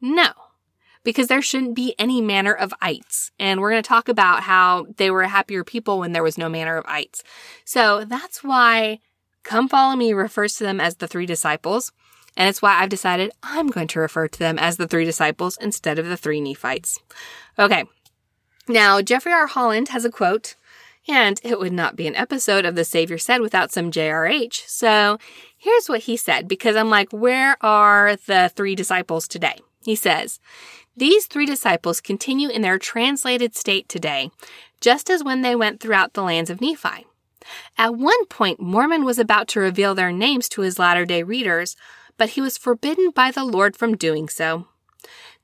[0.00, 0.30] No
[1.06, 3.30] because there shouldn't be any manner of ites.
[3.38, 6.48] And we're going to talk about how they were happier people when there was no
[6.48, 7.22] manner of ites.
[7.64, 8.98] So that's why
[9.44, 11.92] Come Follow Me refers to them as the three disciples.
[12.36, 15.56] And it's why I've decided I'm going to refer to them as the three disciples
[15.60, 16.98] instead of the three Nephites.
[17.56, 17.84] Okay.
[18.66, 19.46] Now, Jeffrey R.
[19.46, 20.56] Holland has a quote,
[21.08, 24.66] and it would not be an episode of The Savior Said without some JRH.
[24.66, 25.18] So
[25.56, 29.58] here's what he said, because I'm like, where are the three disciples today?
[29.84, 30.40] He says,
[30.96, 34.30] these three disciples continue in their translated state today,
[34.80, 37.06] just as when they went throughout the lands of Nephi.
[37.78, 41.76] At one point, Mormon was about to reveal their names to his latter day readers,
[42.16, 44.66] but he was forbidden by the Lord from doing so.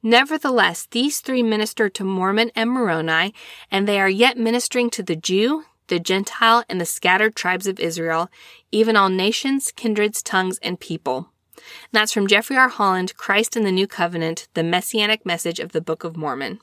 [0.02, 3.32] Nevertheless, these three ministered to Mormon and Moroni,
[3.70, 7.78] and they are yet ministering to the Jew, the Gentile, and the scattered tribes of
[7.78, 8.28] Israel,
[8.72, 11.28] even all nations, kindreds, tongues, and people.
[11.56, 12.68] And that's from Jeffrey R.
[12.68, 16.60] Holland, Christ in the New Covenant, the Messianic Message of the Book of Mormon.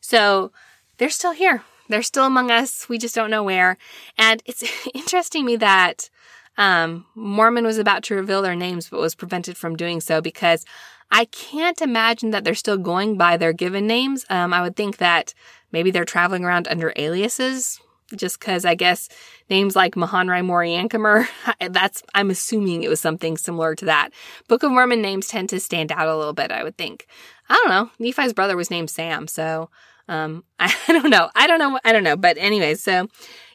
[0.00, 0.50] So
[0.96, 1.62] they're still here.
[1.88, 2.88] They're still among us.
[2.88, 3.76] We just don't know where.
[4.16, 6.08] And it's interesting me that
[6.56, 10.64] um, Mormon was about to reveal their names, but was prevented from doing so because
[11.10, 14.24] I can't imagine that they're still going by their given names.
[14.30, 15.34] Um, I would think that
[15.72, 17.80] maybe they're traveling around under aliases.
[18.16, 19.08] just because I guess
[19.48, 21.28] names like Mahonri Moriancumer,
[21.70, 24.10] that's, I'm assuming it was something similar to that.
[24.48, 27.06] Book of Mormon names tend to stand out a little bit, I would think.
[27.48, 27.90] I don't know.
[27.98, 29.70] Nephi's brother was named Sam, so,
[30.08, 31.30] um, I, don't know.
[31.34, 31.78] I don't know.
[31.84, 32.16] I don't know.
[32.16, 33.08] But anyways, so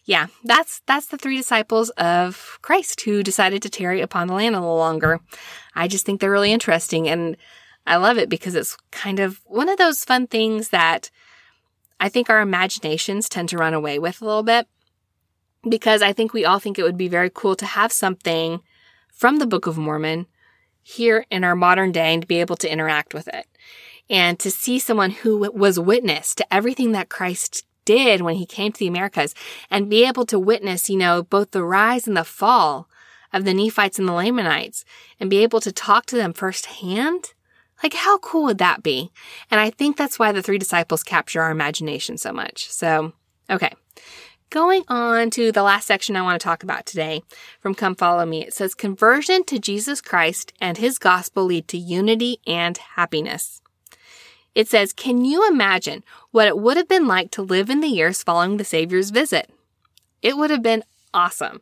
[0.05, 4.55] yeah, that's, that's the three disciples of Christ who decided to tarry upon the land
[4.55, 5.19] a little longer.
[5.73, 7.35] I just think they're really interesting and
[7.87, 11.09] I love it because it's kind of one of those fun things that
[11.99, 14.67] I think our imaginations tend to run away with a little bit
[15.67, 18.61] because I think we all think it would be very cool to have something
[19.11, 20.27] from the Book of Mormon
[20.83, 23.47] here in our modern day and to be able to interact with it
[24.07, 28.71] and to see someone who was witness to everything that Christ did when he came
[28.71, 29.33] to the Americas
[29.69, 32.89] and be able to witness, you know, both the rise and the fall
[33.31, 34.83] of the Nephites and the Lamanites
[35.19, 37.33] and be able to talk to them firsthand
[37.83, 39.11] like, how cool would that be?
[39.51, 42.71] And I think that's why the three disciples capture our imagination so much.
[42.71, 43.13] So,
[43.49, 43.73] okay.
[44.49, 47.23] Going on to the last section I want to talk about today
[47.59, 51.77] from Come Follow Me, it says conversion to Jesus Christ and his gospel lead to
[51.77, 53.61] unity and happiness.
[54.53, 56.03] It says, Can you imagine
[56.35, 59.49] what it would have been like to live in the years following the Savior's visit?
[60.21, 60.83] It would have been
[61.13, 61.61] awesome.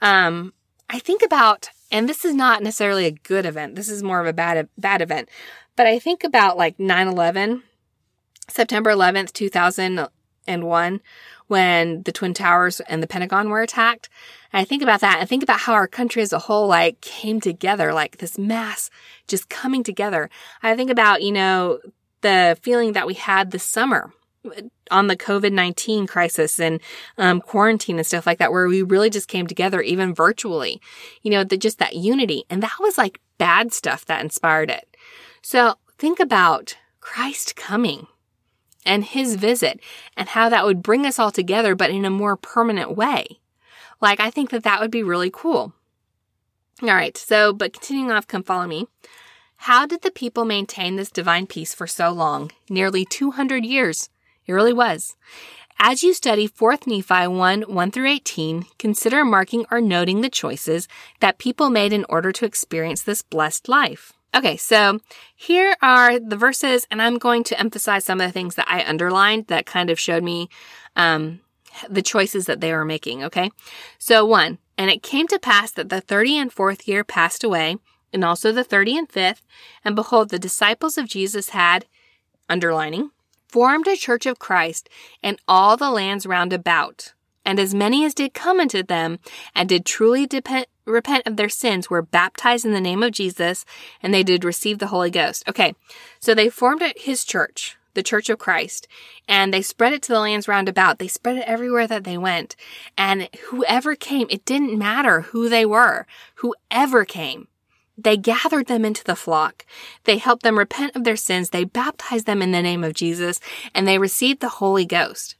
[0.00, 0.54] Um,
[0.88, 3.76] I think about and this is not necessarily a good event.
[3.76, 5.28] This is more of a bad bad event.
[5.76, 7.62] But I think about like 9/11,
[8.48, 11.00] September 11th, 2001,
[11.48, 14.08] when the Twin Towers and the Pentagon were attacked.
[14.50, 15.18] And I think about that.
[15.20, 18.88] I think about how our country as a whole like came together, like this mass
[19.28, 20.30] just coming together.
[20.62, 21.80] I think about, you know,
[22.20, 24.12] the feeling that we had this summer
[24.90, 26.80] on the COVID 19 crisis and
[27.18, 30.80] um, quarantine and stuff like that, where we really just came together, even virtually,
[31.22, 32.44] you know, the, just that unity.
[32.48, 34.96] And that was like bad stuff that inspired it.
[35.42, 38.06] So think about Christ coming
[38.84, 39.80] and his visit
[40.16, 43.40] and how that would bring us all together, but in a more permanent way.
[44.00, 45.72] Like, I think that that would be really cool.
[46.82, 47.16] All right.
[47.16, 48.86] So, but continuing off, come follow me.
[49.58, 52.52] How did the people maintain this divine peace for so long?
[52.68, 54.08] Nearly 200 years.
[54.46, 55.16] It really was.
[55.78, 60.88] As you study 4th Nephi 1 1 through 18, consider marking or noting the choices
[61.20, 64.12] that people made in order to experience this blessed life.
[64.34, 65.00] Okay, so
[65.34, 68.88] here are the verses, and I'm going to emphasize some of the things that I
[68.88, 70.48] underlined that kind of showed me
[70.94, 71.40] um,
[71.88, 73.24] the choices that they were making.
[73.24, 73.50] Okay,
[73.98, 77.76] so one, and it came to pass that the 30 and fourth year passed away,
[78.12, 79.44] and also the 30 and fifth,
[79.84, 81.86] and behold, the disciples of Jesus had,
[82.48, 83.10] underlining,
[83.48, 84.88] formed a church of Christ
[85.22, 87.12] in all the lands round about.
[87.44, 89.20] And as many as did come unto them
[89.54, 93.64] and did truly depend, repent of their sins were baptized in the name of Jesus
[94.02, 95.44] and they did receive the Holy Ghost.
[95.48, 95.74] Okay.
[96.18, 98.88] So they formed his church, the church of Christ,
[99.28, 100.98] and they spread it to the lands round about.
[100.98, 102.56] They spread it everywhere that they went.
[102.98, 106.06] And whoever came, it didn't matter who they were.
[106.36, 107.46] Whoever came,
[107.96, 109.64] they gathered them into the flock.
[110.04, 111.50] They helped them repent of their sins.
[111.50, 113.40] They baptized them in the name of Jesus
[113.74, 115.36] and they received the Holy Ghost.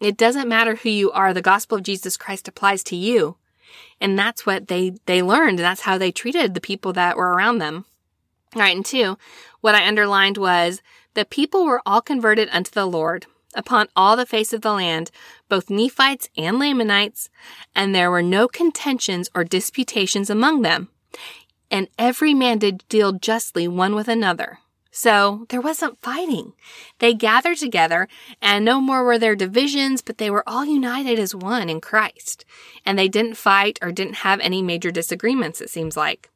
[0.00, 1.32] It doesn't matter who you are.
[1.32, 3.36] The gospel of Jesus Christ applies to you.
[4.00, 5.58] And that's what they, they learned.
[5.58, 7.86] That's how they treated the people that were around them.
[8.54, 8.76] All right.
[8.76, 9.16] And two,
[9.62, 10.82] what I underlined was
[11.14, 13.26] the people were all converted unto the Lord
[13.56, 15.10] upon all the face of the land,
[15.48, 17.30] both Nephites and Lamanites,
[17.74, 20.88] and there were no contentions or disputations among them
[21.74, 24.60] and every man did deal justly one with another.
[24.92, 26.52] So there wasn't fighting.
[27.00, 28.06] They gathered together,
[28.40, 32.44] and no more were there divisions, but they were all united as one in Christ.
[32.86, 36.30] And they didn't fight or didn't have any major disagreements, it seems like.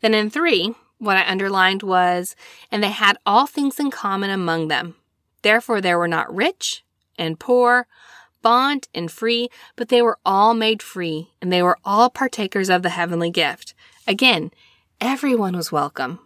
[0.00, 2.36] Then in three, what I underlined was,
[2.70, 4.94] and they had all things in common among them.
[5.42, 6.84] Therefore there were not rich
[7.18, 7.88] and poor,
[8.42, 12.84] bond and free, but they were all made free, and they were all partakers of
[12.84, 13.74] the heavenly gift.
[14.06, 14.52] Again,
[15.00, 16.20] everyone was welcome.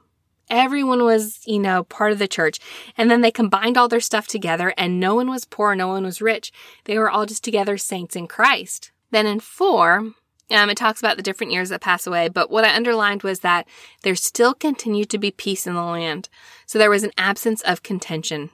[0.50, 2.58] Everyone was, you know, part of the church.
[2.96, 6.04] And then they combined all their stuff together and no one was poor, no one
[6.04, 6.52] was rich.
[6.84, 8.90] They were all just together saints in Christ.
[9.10, 10.12] Then in four,
[10.50, 13.40] um, it talks about the different years that pass away, but what I underlined was
[13.40, 13.66] that
[14.02, 16.28] there still continued to be peace in the land.
[16.66, 18.50] So there was an absence of contention.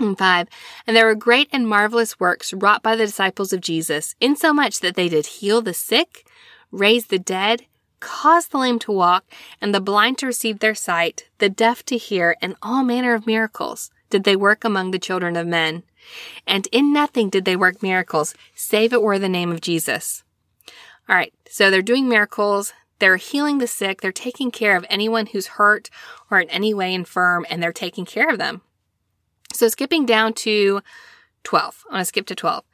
[0.00, 0.48] In five,
[0.88, 4.96] and there were great and marvelous works wrought by the disciples of Jesus, insomuch that
[4.96, 6.26] they did heal the sick,
[6.72, 7.66] raise the dead,
[8.04, 9.24] caused the lame to walk,
[9.62, 13.26] and the blind to receive their sight, the deaf to hear, and all manner of
[13.26, 15.82] miracles did they work among the children of men.
[16.46, 20.22] And in nothing did they work miracles, save it were the name of Jesus.
[21.08, 25.26] All right, so they're doing miracles, they're healing the sick, they're taking care of anyone
[25.26, 25.88] who's hurt
[26.30, 28.60] or in any way infirm, and they're taking care of them.
[29.54, 30.82] So skipping down to
[31.44, 32.64] 12, I'm going to skip to 12.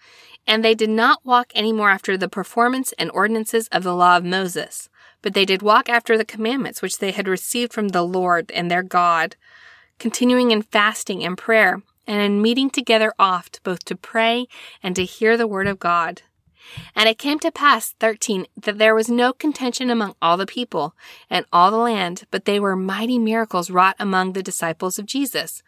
[0.46, 4.16] And they did not walk any more after the performance and ordinances of the law
[4.16, 4.88] of Moses,
[5.22, 8.70] but they did walk after the commandments which they had received from the Lord and
[8.70, 9.36] their God,
[9.98, 14.46] continuing in fasting and prayer, and in meeting together oft, both to pray
[14.82, 16.22] and to hear the word of God.
[16.94, 20.94] And it came to pass, 13, that there was no contention among all the people
[21.28, 25.62] and all the land, but they were mighty miracles wrought among the disciples of Jesus.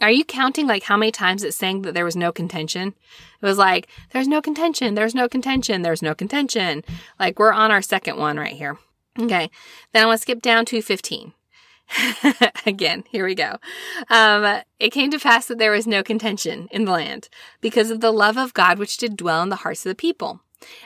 [0.00, 2.94] Are you counting like how many times it's saying that there was no contention?
[3.40, 6.82] It was like, there's no contention, there's no contention, there's no contention.
[7.18, 8.78] Like we're on our second one right here.
[9.20, 9.50] Okay.
[9.92, 11.32] Then I want to skip down to 15.
[12.66, 13.56] Again, here we go.
[14.08, 17.28] Um, it came to pass that there was no contention in the land
[17.60, 20.40] because of the love of God which did dwell in the hearts of the people.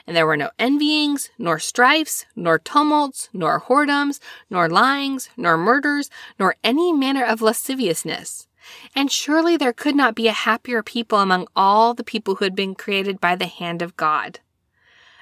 [0.07, 4.19] And there were no envyings, nor strifes, nor tumults, nor whoredoms,
[4.49, 6.09] nor lyings, nor murders,
[6.39, 8.47] nor any manner of lasciviousness.
[8.95, 12.55] And surely there could not be a happier people among all the people who had
[12.55, 14.39] been created by the hand of God.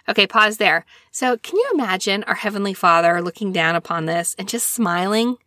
[0.07, 0.85] Okay, pause there.
[1.11, 5.37] So, can you imagine our Heavenly Father looking down upon this and just smiling?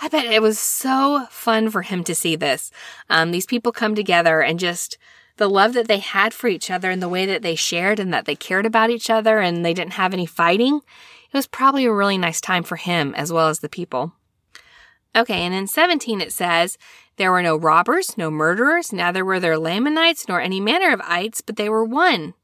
[0.00, 2.72] I bet it was so fun for him to see this.
[3.08, 4.98] Um, these people come together and just
[5.36, 8.12] the love that they had for each other and the way that they shared and
[8.12, 10.80] that they cared about each other and they didn't have any fighting.
[11.32, 14.12] It was probably a really nice time for him as well as the people.
[15.16, 16.78] Okay, and in 17 it says,
[17.16, 21.40] There were no robbers, no murderers, neither were there Lamanites nor any manner of ites,
[21.40, 22.34] but they were one,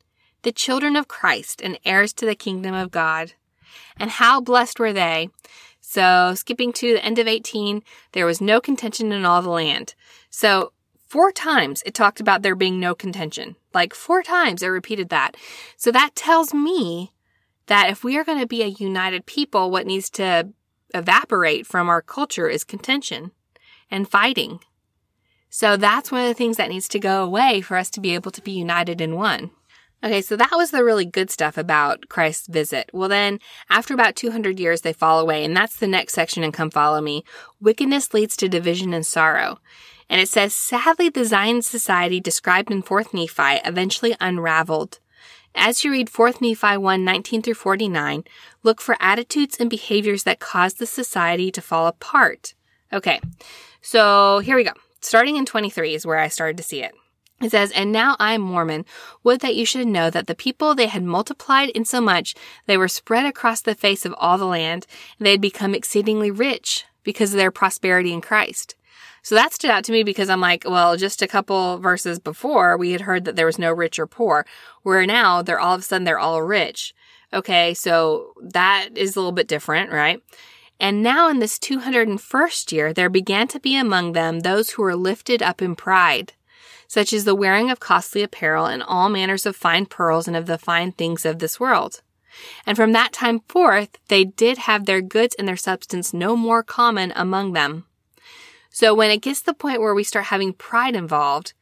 [0.43, 3.32] the children of Christ and heirs to the kingdom of God.
[3.97, 5.28] And how blessed were they!
[5.80, 7.82] So, skipping to the end of 18,
[8.12, 9.95] there was no contention in all the land.
[10.30, 10.72] So,
[11.09, 13.57] four times it talked about there being no contention.
[13.74, 15.36] Like four times it repeated that.
[15.76, 17.12] So, that tells me
[17.66, 20.51] that if we are going to be a united people, what needs to
[20.95, 23.32] evaporate from our culture is contention
[23.91, 24.61] and fighting.
[25.49, 28.14] So, that's one of the things that needs to go away for us to be
[28.14, 29.51] able to be united in one.
[30.03, 32.88] Okay, so that was the really good stuff about Christ's visit.
[32.92, 33.38] Well, then,
[33.68, 37.03] after about 200 years, they fall away, and that's the next section in Come Follow
[37.03, 37.22] Me.
[37.61, 39.59] Wickedness leads to division and sorrow.
[40.09, 45.01] And it says, sadly, the Zion society described in 4th Nephi eventually unraveled.
[45.55, 48.24] As you read 4th Nephi 1, 19 through 49,
[48.62, 52.55] look for attitudes and behaviors that cause the society to fall apart.
[52.92, 53.20] Okay,
[53.82, 54.72] so here we go.
[55.01, 56.92] Starting in 23 is where I started to see it.
[57.41, 58.84] It says, And now I, am Mormon,
[59.24, 62.34] would that you should know that the people they had multiplied insomuch
[62.66, 64.86] they were spread across the face of all the land,
[65.18, 68.74] and they had become exceedingly rich because of their prosperity in Christ.
[69.22, 72.76] So that stood out to me because I'm like, well, just a couple verses before,
[72.76, 74.47] we had heard that there was no rich or poor,
[74.82, 76.95] where now they're all of a sudden they're all rich.
[77.32, 80.22] Okay, so that is a little bit different, right?
[80.78, 84.97] And now in this 201st year, there began to be among them those who were
[84.97, 86.32] lifted up in pride
[86.91, 90.47] such as the wearing of costly apparel and all manners of fine pearls and of
[90.47, 92.03] the fine things of this world.
[92.66, 96.64] And from that time forth, they did have their goods and their substance no more
[96.64, 97.86] common among them.
[98.70, 101.53] So when it gets to the point where we start having pride involved,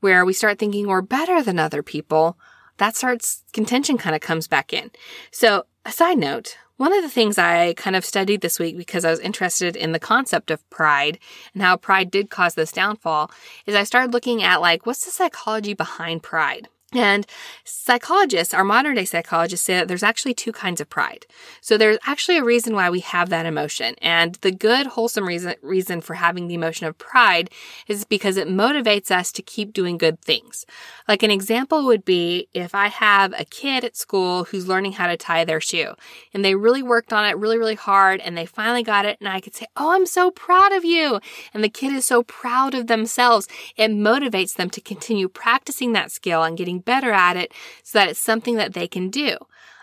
[0.00, 2.36] where we start thinking we're better than other people,
[2.76, 4.90] that starts contention kind of comes back in.
[5.30, 9.04] So a side note, one of the things I kind of studied this week because
[9.04, 11.18] I was interested in the concept of pride
[11.52, 13.30] and how pride did cause this downfall
[13.66, 16.68] is I started looking at like, what's the psychology behind pride?
[16.94, 17.26] And
[17.64, 21.26] psychologists, our modern day psychologists say that there's actually two kinds of pride.
[21.60, 23.94] So there's actually a reason why we have that emotion.
[24.00, 27.50] And the good, wholesome reason, reason for having the emotion of pride
[27.88, 30.66] is because it motivates us to keep doing good things.
[31.08, 35.06] Like an example would be if I have a kid at school who's learning how
[35.06, 35.94] to tie their shoe
[36.32, 39.28] and they really worked on it really, really hard and they finally got it and
[39.28, 41.20] I could say, Oh, I'm so proud of you.
[41.52, 43.48] And the kid is so proud of themselves.
[43.76, 48.08] It motivates them to continue practicing that skill and getting better at it so that
[48.10, 49.36] it's something that they can do.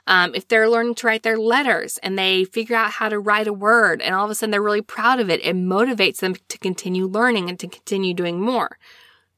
[0.08, 3.48] Um, if they're learning to write their letters and they figure out how to write
[3.48, 6.36] a word and all of a sudden they're really proud of it, it motivates them
[6.50, 8.78] to continue learning and to continue doing more.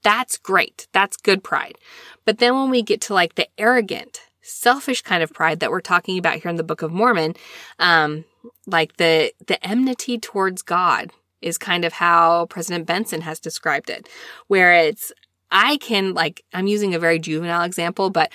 [0.03, 0.87] That's great.
[0.91, 1.77] That's good pride.
[2.25, 5.81] But then when we get to like the arrogant, selfish kind of pride that we're
[5.81, 7.35] talking about here in the Book of Mormon,
[7.79, 8.25] um,
[8.67, 11.11] like the the enmity towards God
[11.41, 14.07] is kind of how President Benson has described it,
[14.47, 15.11] where it's
[15.53, 18.31] I can, like, I'm using a very juvenile example, but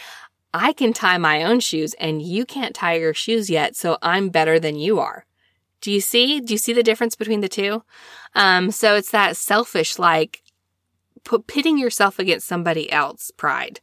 [0.55, 4.31] I can tie my own shoes and you can't tie your shoes yet, so I'm
[4.31, 5.27] better than you are.
[5.81, 6.41] Do you see?
[6.41, 7.83] Do you see the difference between the two?
[8.35, 10.43] Um, so it's that selfish, like,
[11.25, 13.81] put, pitting yourself against somebody else pride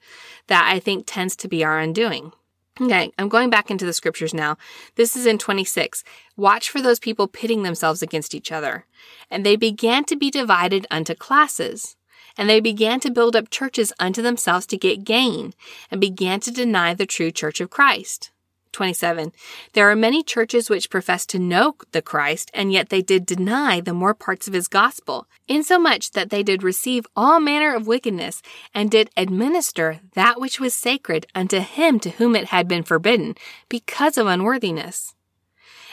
[0.48, 2.32] that I think tends to be our undoing.
[2.80, 4.58] Okay, I'm going back into the scriptures now.
[4.96, 6.04] This is in 26.
[6.36, 8.86] Watch for those people pitting themselves against each other.
[9.32, 11.96] And they began to be divided unto classes
[12.38, 15.54] And they began to build up churches unto themselves to get gain,
[15.90, 18.32] and began to deny the true church of Christ.
[18.76, 19.32] 27.
[19.72, 23.80] There are many churches which profess to know the Christ, and yet they did deny
[23.80, 28.42] the more parts of his gospel, insomuch that they did receive all manner of wickedness,
[28.74, 33.36] and did administer that which was sacred unto him to whom it had been forbidden,
[33.70, 35.15] because of unworthiness.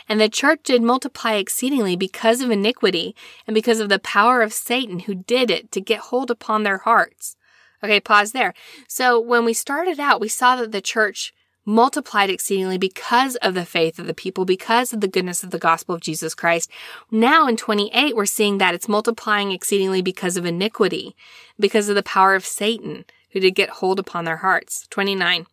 [0.09, 3.15] And the church did multiply exceedingly because of iniquity,
[3.47, 6.79] and because of the power of Satan who did it to get hold upon their
[6.79, 7.37] hearts.
[7.85, 8.55] Okay, pause there.
[8.87, 11.33] So when we started out, we saw that the church
[11.65, 15.59] multiplied exceedingly because of the faith of the people, because of the goodness of the
[15.59, 16.71] gospel of Jesus Christ.
[17.11, 21.15] Now in 28, we're seeing that it's multiplying exceedingly because of iniquity,
[21.59, 24.87] because of the power of Satan, who did get hold upon their hearts.
[24.91, 25.47] 29.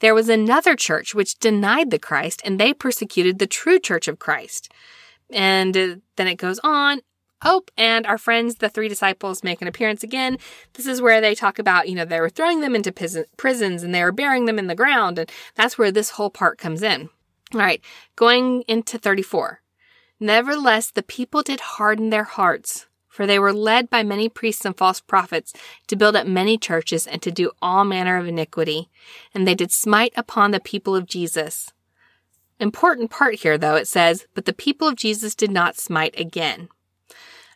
[0.00, 4.18] There was another church which denied the Christ, and they persecuted the true church of
[4.18, 4.70] Christ.
[5.30, 7.00] And uh, then it goes on.
[7.42, 10.36] Oh, and our friends, the three disciples, make an appearance again.
[10.74, 13.94] This is where they talk about, you know, they were throwing them into prisons and
[13.94, 15.18] they were burying them in the ground.
[15.18, 17.08] And that's where this whole part comes in.
[17.54, 17.80] All right,
[18.14, 19.62] going into 34.
[20.20, 24.76] Nevertheless, the people did harden their hearts, for they were led by many priests and
[24.78, 25.52] false prophets
[25.88, 28.88] to build up many churches and to do all manner of iniquity.
[29.34, 31.72] And they did smite upon the people of Jesus.
[32.60, 36.68] Important part here, though, it says, But the people of Jesus did not smite again.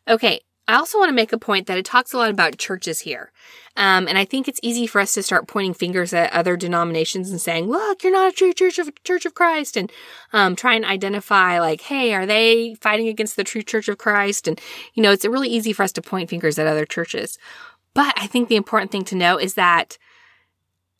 [0.08, 3.00] Okay, I also want to make a point that it talks a lot about churches
[3.00, 3.32] here.
[3.76, 7.30] Um, and I think it's easy for us to start pointing fingers at other denominations
[7.30, 9.92] and saying, look, you're not a true church of Church of Christ and
[10.32, 14.48] um, try and identify like, hey, are they fighting against the true church of Christ?
[14.48, 14.60] And,
[14.94, 17.38] you know, it's really easy for us to point fingers at other churches.
[17.92, 19.98] But I think the important thing to know is that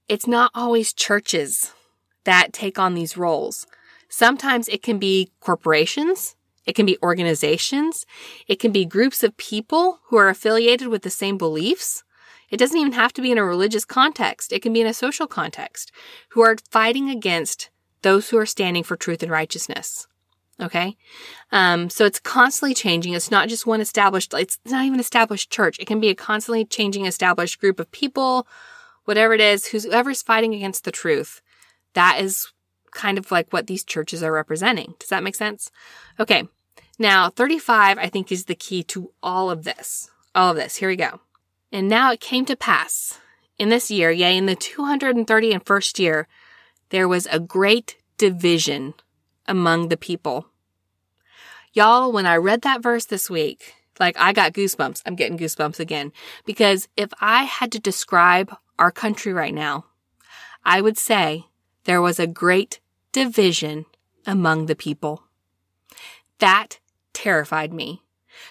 [0.09, 1.73] it's not always churches
[2.25, 3.67] that take on these roles.
[4.09, 6.37] Sometimes it can be corporations
[6.67, 8.07] it can be organizations.
[8.47, 12.05] It can be groups of people who are affiliated with the same beliefs.
[12.51, 14.53] It doesn't even have to be in a religious context.
[14.53, 15.93] It can be in a social context
[16.31, 17.71] who are fighting against
[18.03, 20.07] those who are standing for truth and righteousness.
[20.61, 20.97] Okay.
[21.51, 23.13] Um, so it's constantly changing.
[23.13, 25.79] It's not just one established, it's not even established church.
[25.81, 28.47] It can be a constantly changing established group of people,
[29.05, 31.43] whatever it is, whoever's fighting against the truth.
[31.95, 32.53] That is
[32.95, 34.95] kind of like what these churches are representing.
[34.99, 35.71] Does that make sense?
[36.19, 36.49] Okay.
[36.99, 40.11] Now, 35, I think, is the key to all of this.
[40.35, 40.77] All of this.
[40.77, 41.21] Here we go.
[41.73, 43.19] And now it came to pass
[43.59, 46.29] in this year, yea, in the 231st year,
[46.91, 48.95] there was a great division
[49.47, 50.47] among the people.
[51.73, 55.03] Y'all, when I read that verse this week, like I got goosebumps.
[55.07, 56.13] I'm getting goosebumps again.
[56.45, 59.87] Because if I had to describe our country right now,
[60.65, 61.47] I would say
[61.85, 62.81] there was a great
[63.15, 63.87] division
[64.27, 65.23] among the people.
[66.41, 66.81] That
[67.13, 68.03] terrified me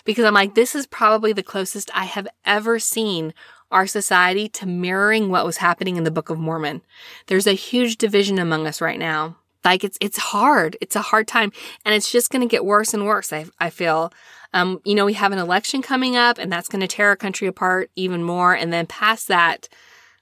[0.06, 3.34] because I'm like, this is probably the closest I have ever seen
[3.72, 6.82] our society to mirroring what was happening in the Book of Mormon.
[7.28, 9.36] There's a huge division among us right now.
[9.66, 10.78] Like it's, it's hard.
[10.80, 11.52] It's a hard time
[11.84, 13.34] and it's just going to get worse and worse.
[13.34, 14.14] I, I feel,
[14.54, 17.16] um, you know, we have an election coming up and that's going to tear our
[17.18, 18.54] country apart even more.
[18.54, 19.68] And then past that,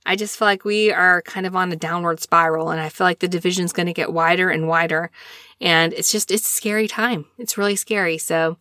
[0.06, 3.06] I just feel like we are kind of on a downward spiral and I feel
[3.06, 5.12] like the division's going to get wider and wider.
[5.60, 7.26] And it's just, it's a scary time.
[7.38, 8.18] It's really scary.
[8.18, 8.58] So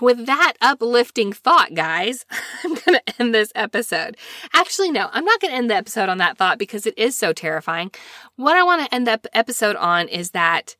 [0.00, 2.26] with that uplifting thought, guys,
[2.64, 4.16] I'm going to end this episode.
[4.52, 7.16] Actually, no, I'm not going to end the episode on that thought because it is
[7.16, 7.92] so terrifying.
[8.36, 10.76] What I want to end the episode on is that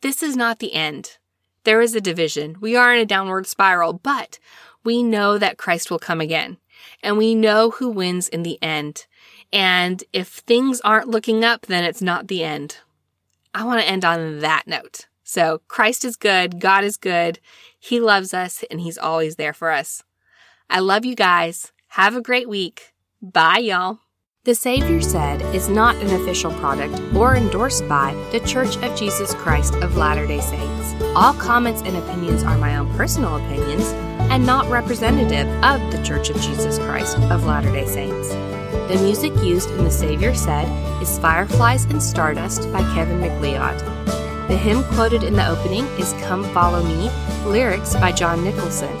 [0.00, 1.18] this is not the end.
[1.64, 2.56] There is a division.
[2.60, 4.38] We are in a downward spiral, but
[4.84, 6.58] we know that Christ will come again
[7.02, 9.06] and we know who wins in the end.
[9.54, 12.78] And if things aren't looking up, then it's not the end.
[13.54, 15.06] I want to end on that note.
[15.22, 16.60] So Christ is good.
[16.60, 17.38] God is good.
[17.78, 20.02] He loves us and he's always there for us.
[20.68, 21.72] I love you guys.
[21.90, 22.94] Have a great week.
[23.22, 24.00] Bye, y'all.
[24.42, 29.34] The Savior Said is not an official product or endorsed by The Church of Jesus
[29.34, 30.94] Christ of Latter day Saints.
[31.14, 33.86] All comments and opinions are my own personal opinions
[34.30, 38.34] and not representative of The Church of Jesus Christ of Latter day Saints.
[38.88, 40.68] The music used in The Savior Said
[41.00, 43.78] is Fireflies and Stardust by Kevin MacLeod.
[44.46, 47.10] The hymn quoted in the opening is Come Follow Me,
[47.46, 48.94] lyrics by John Nicholson.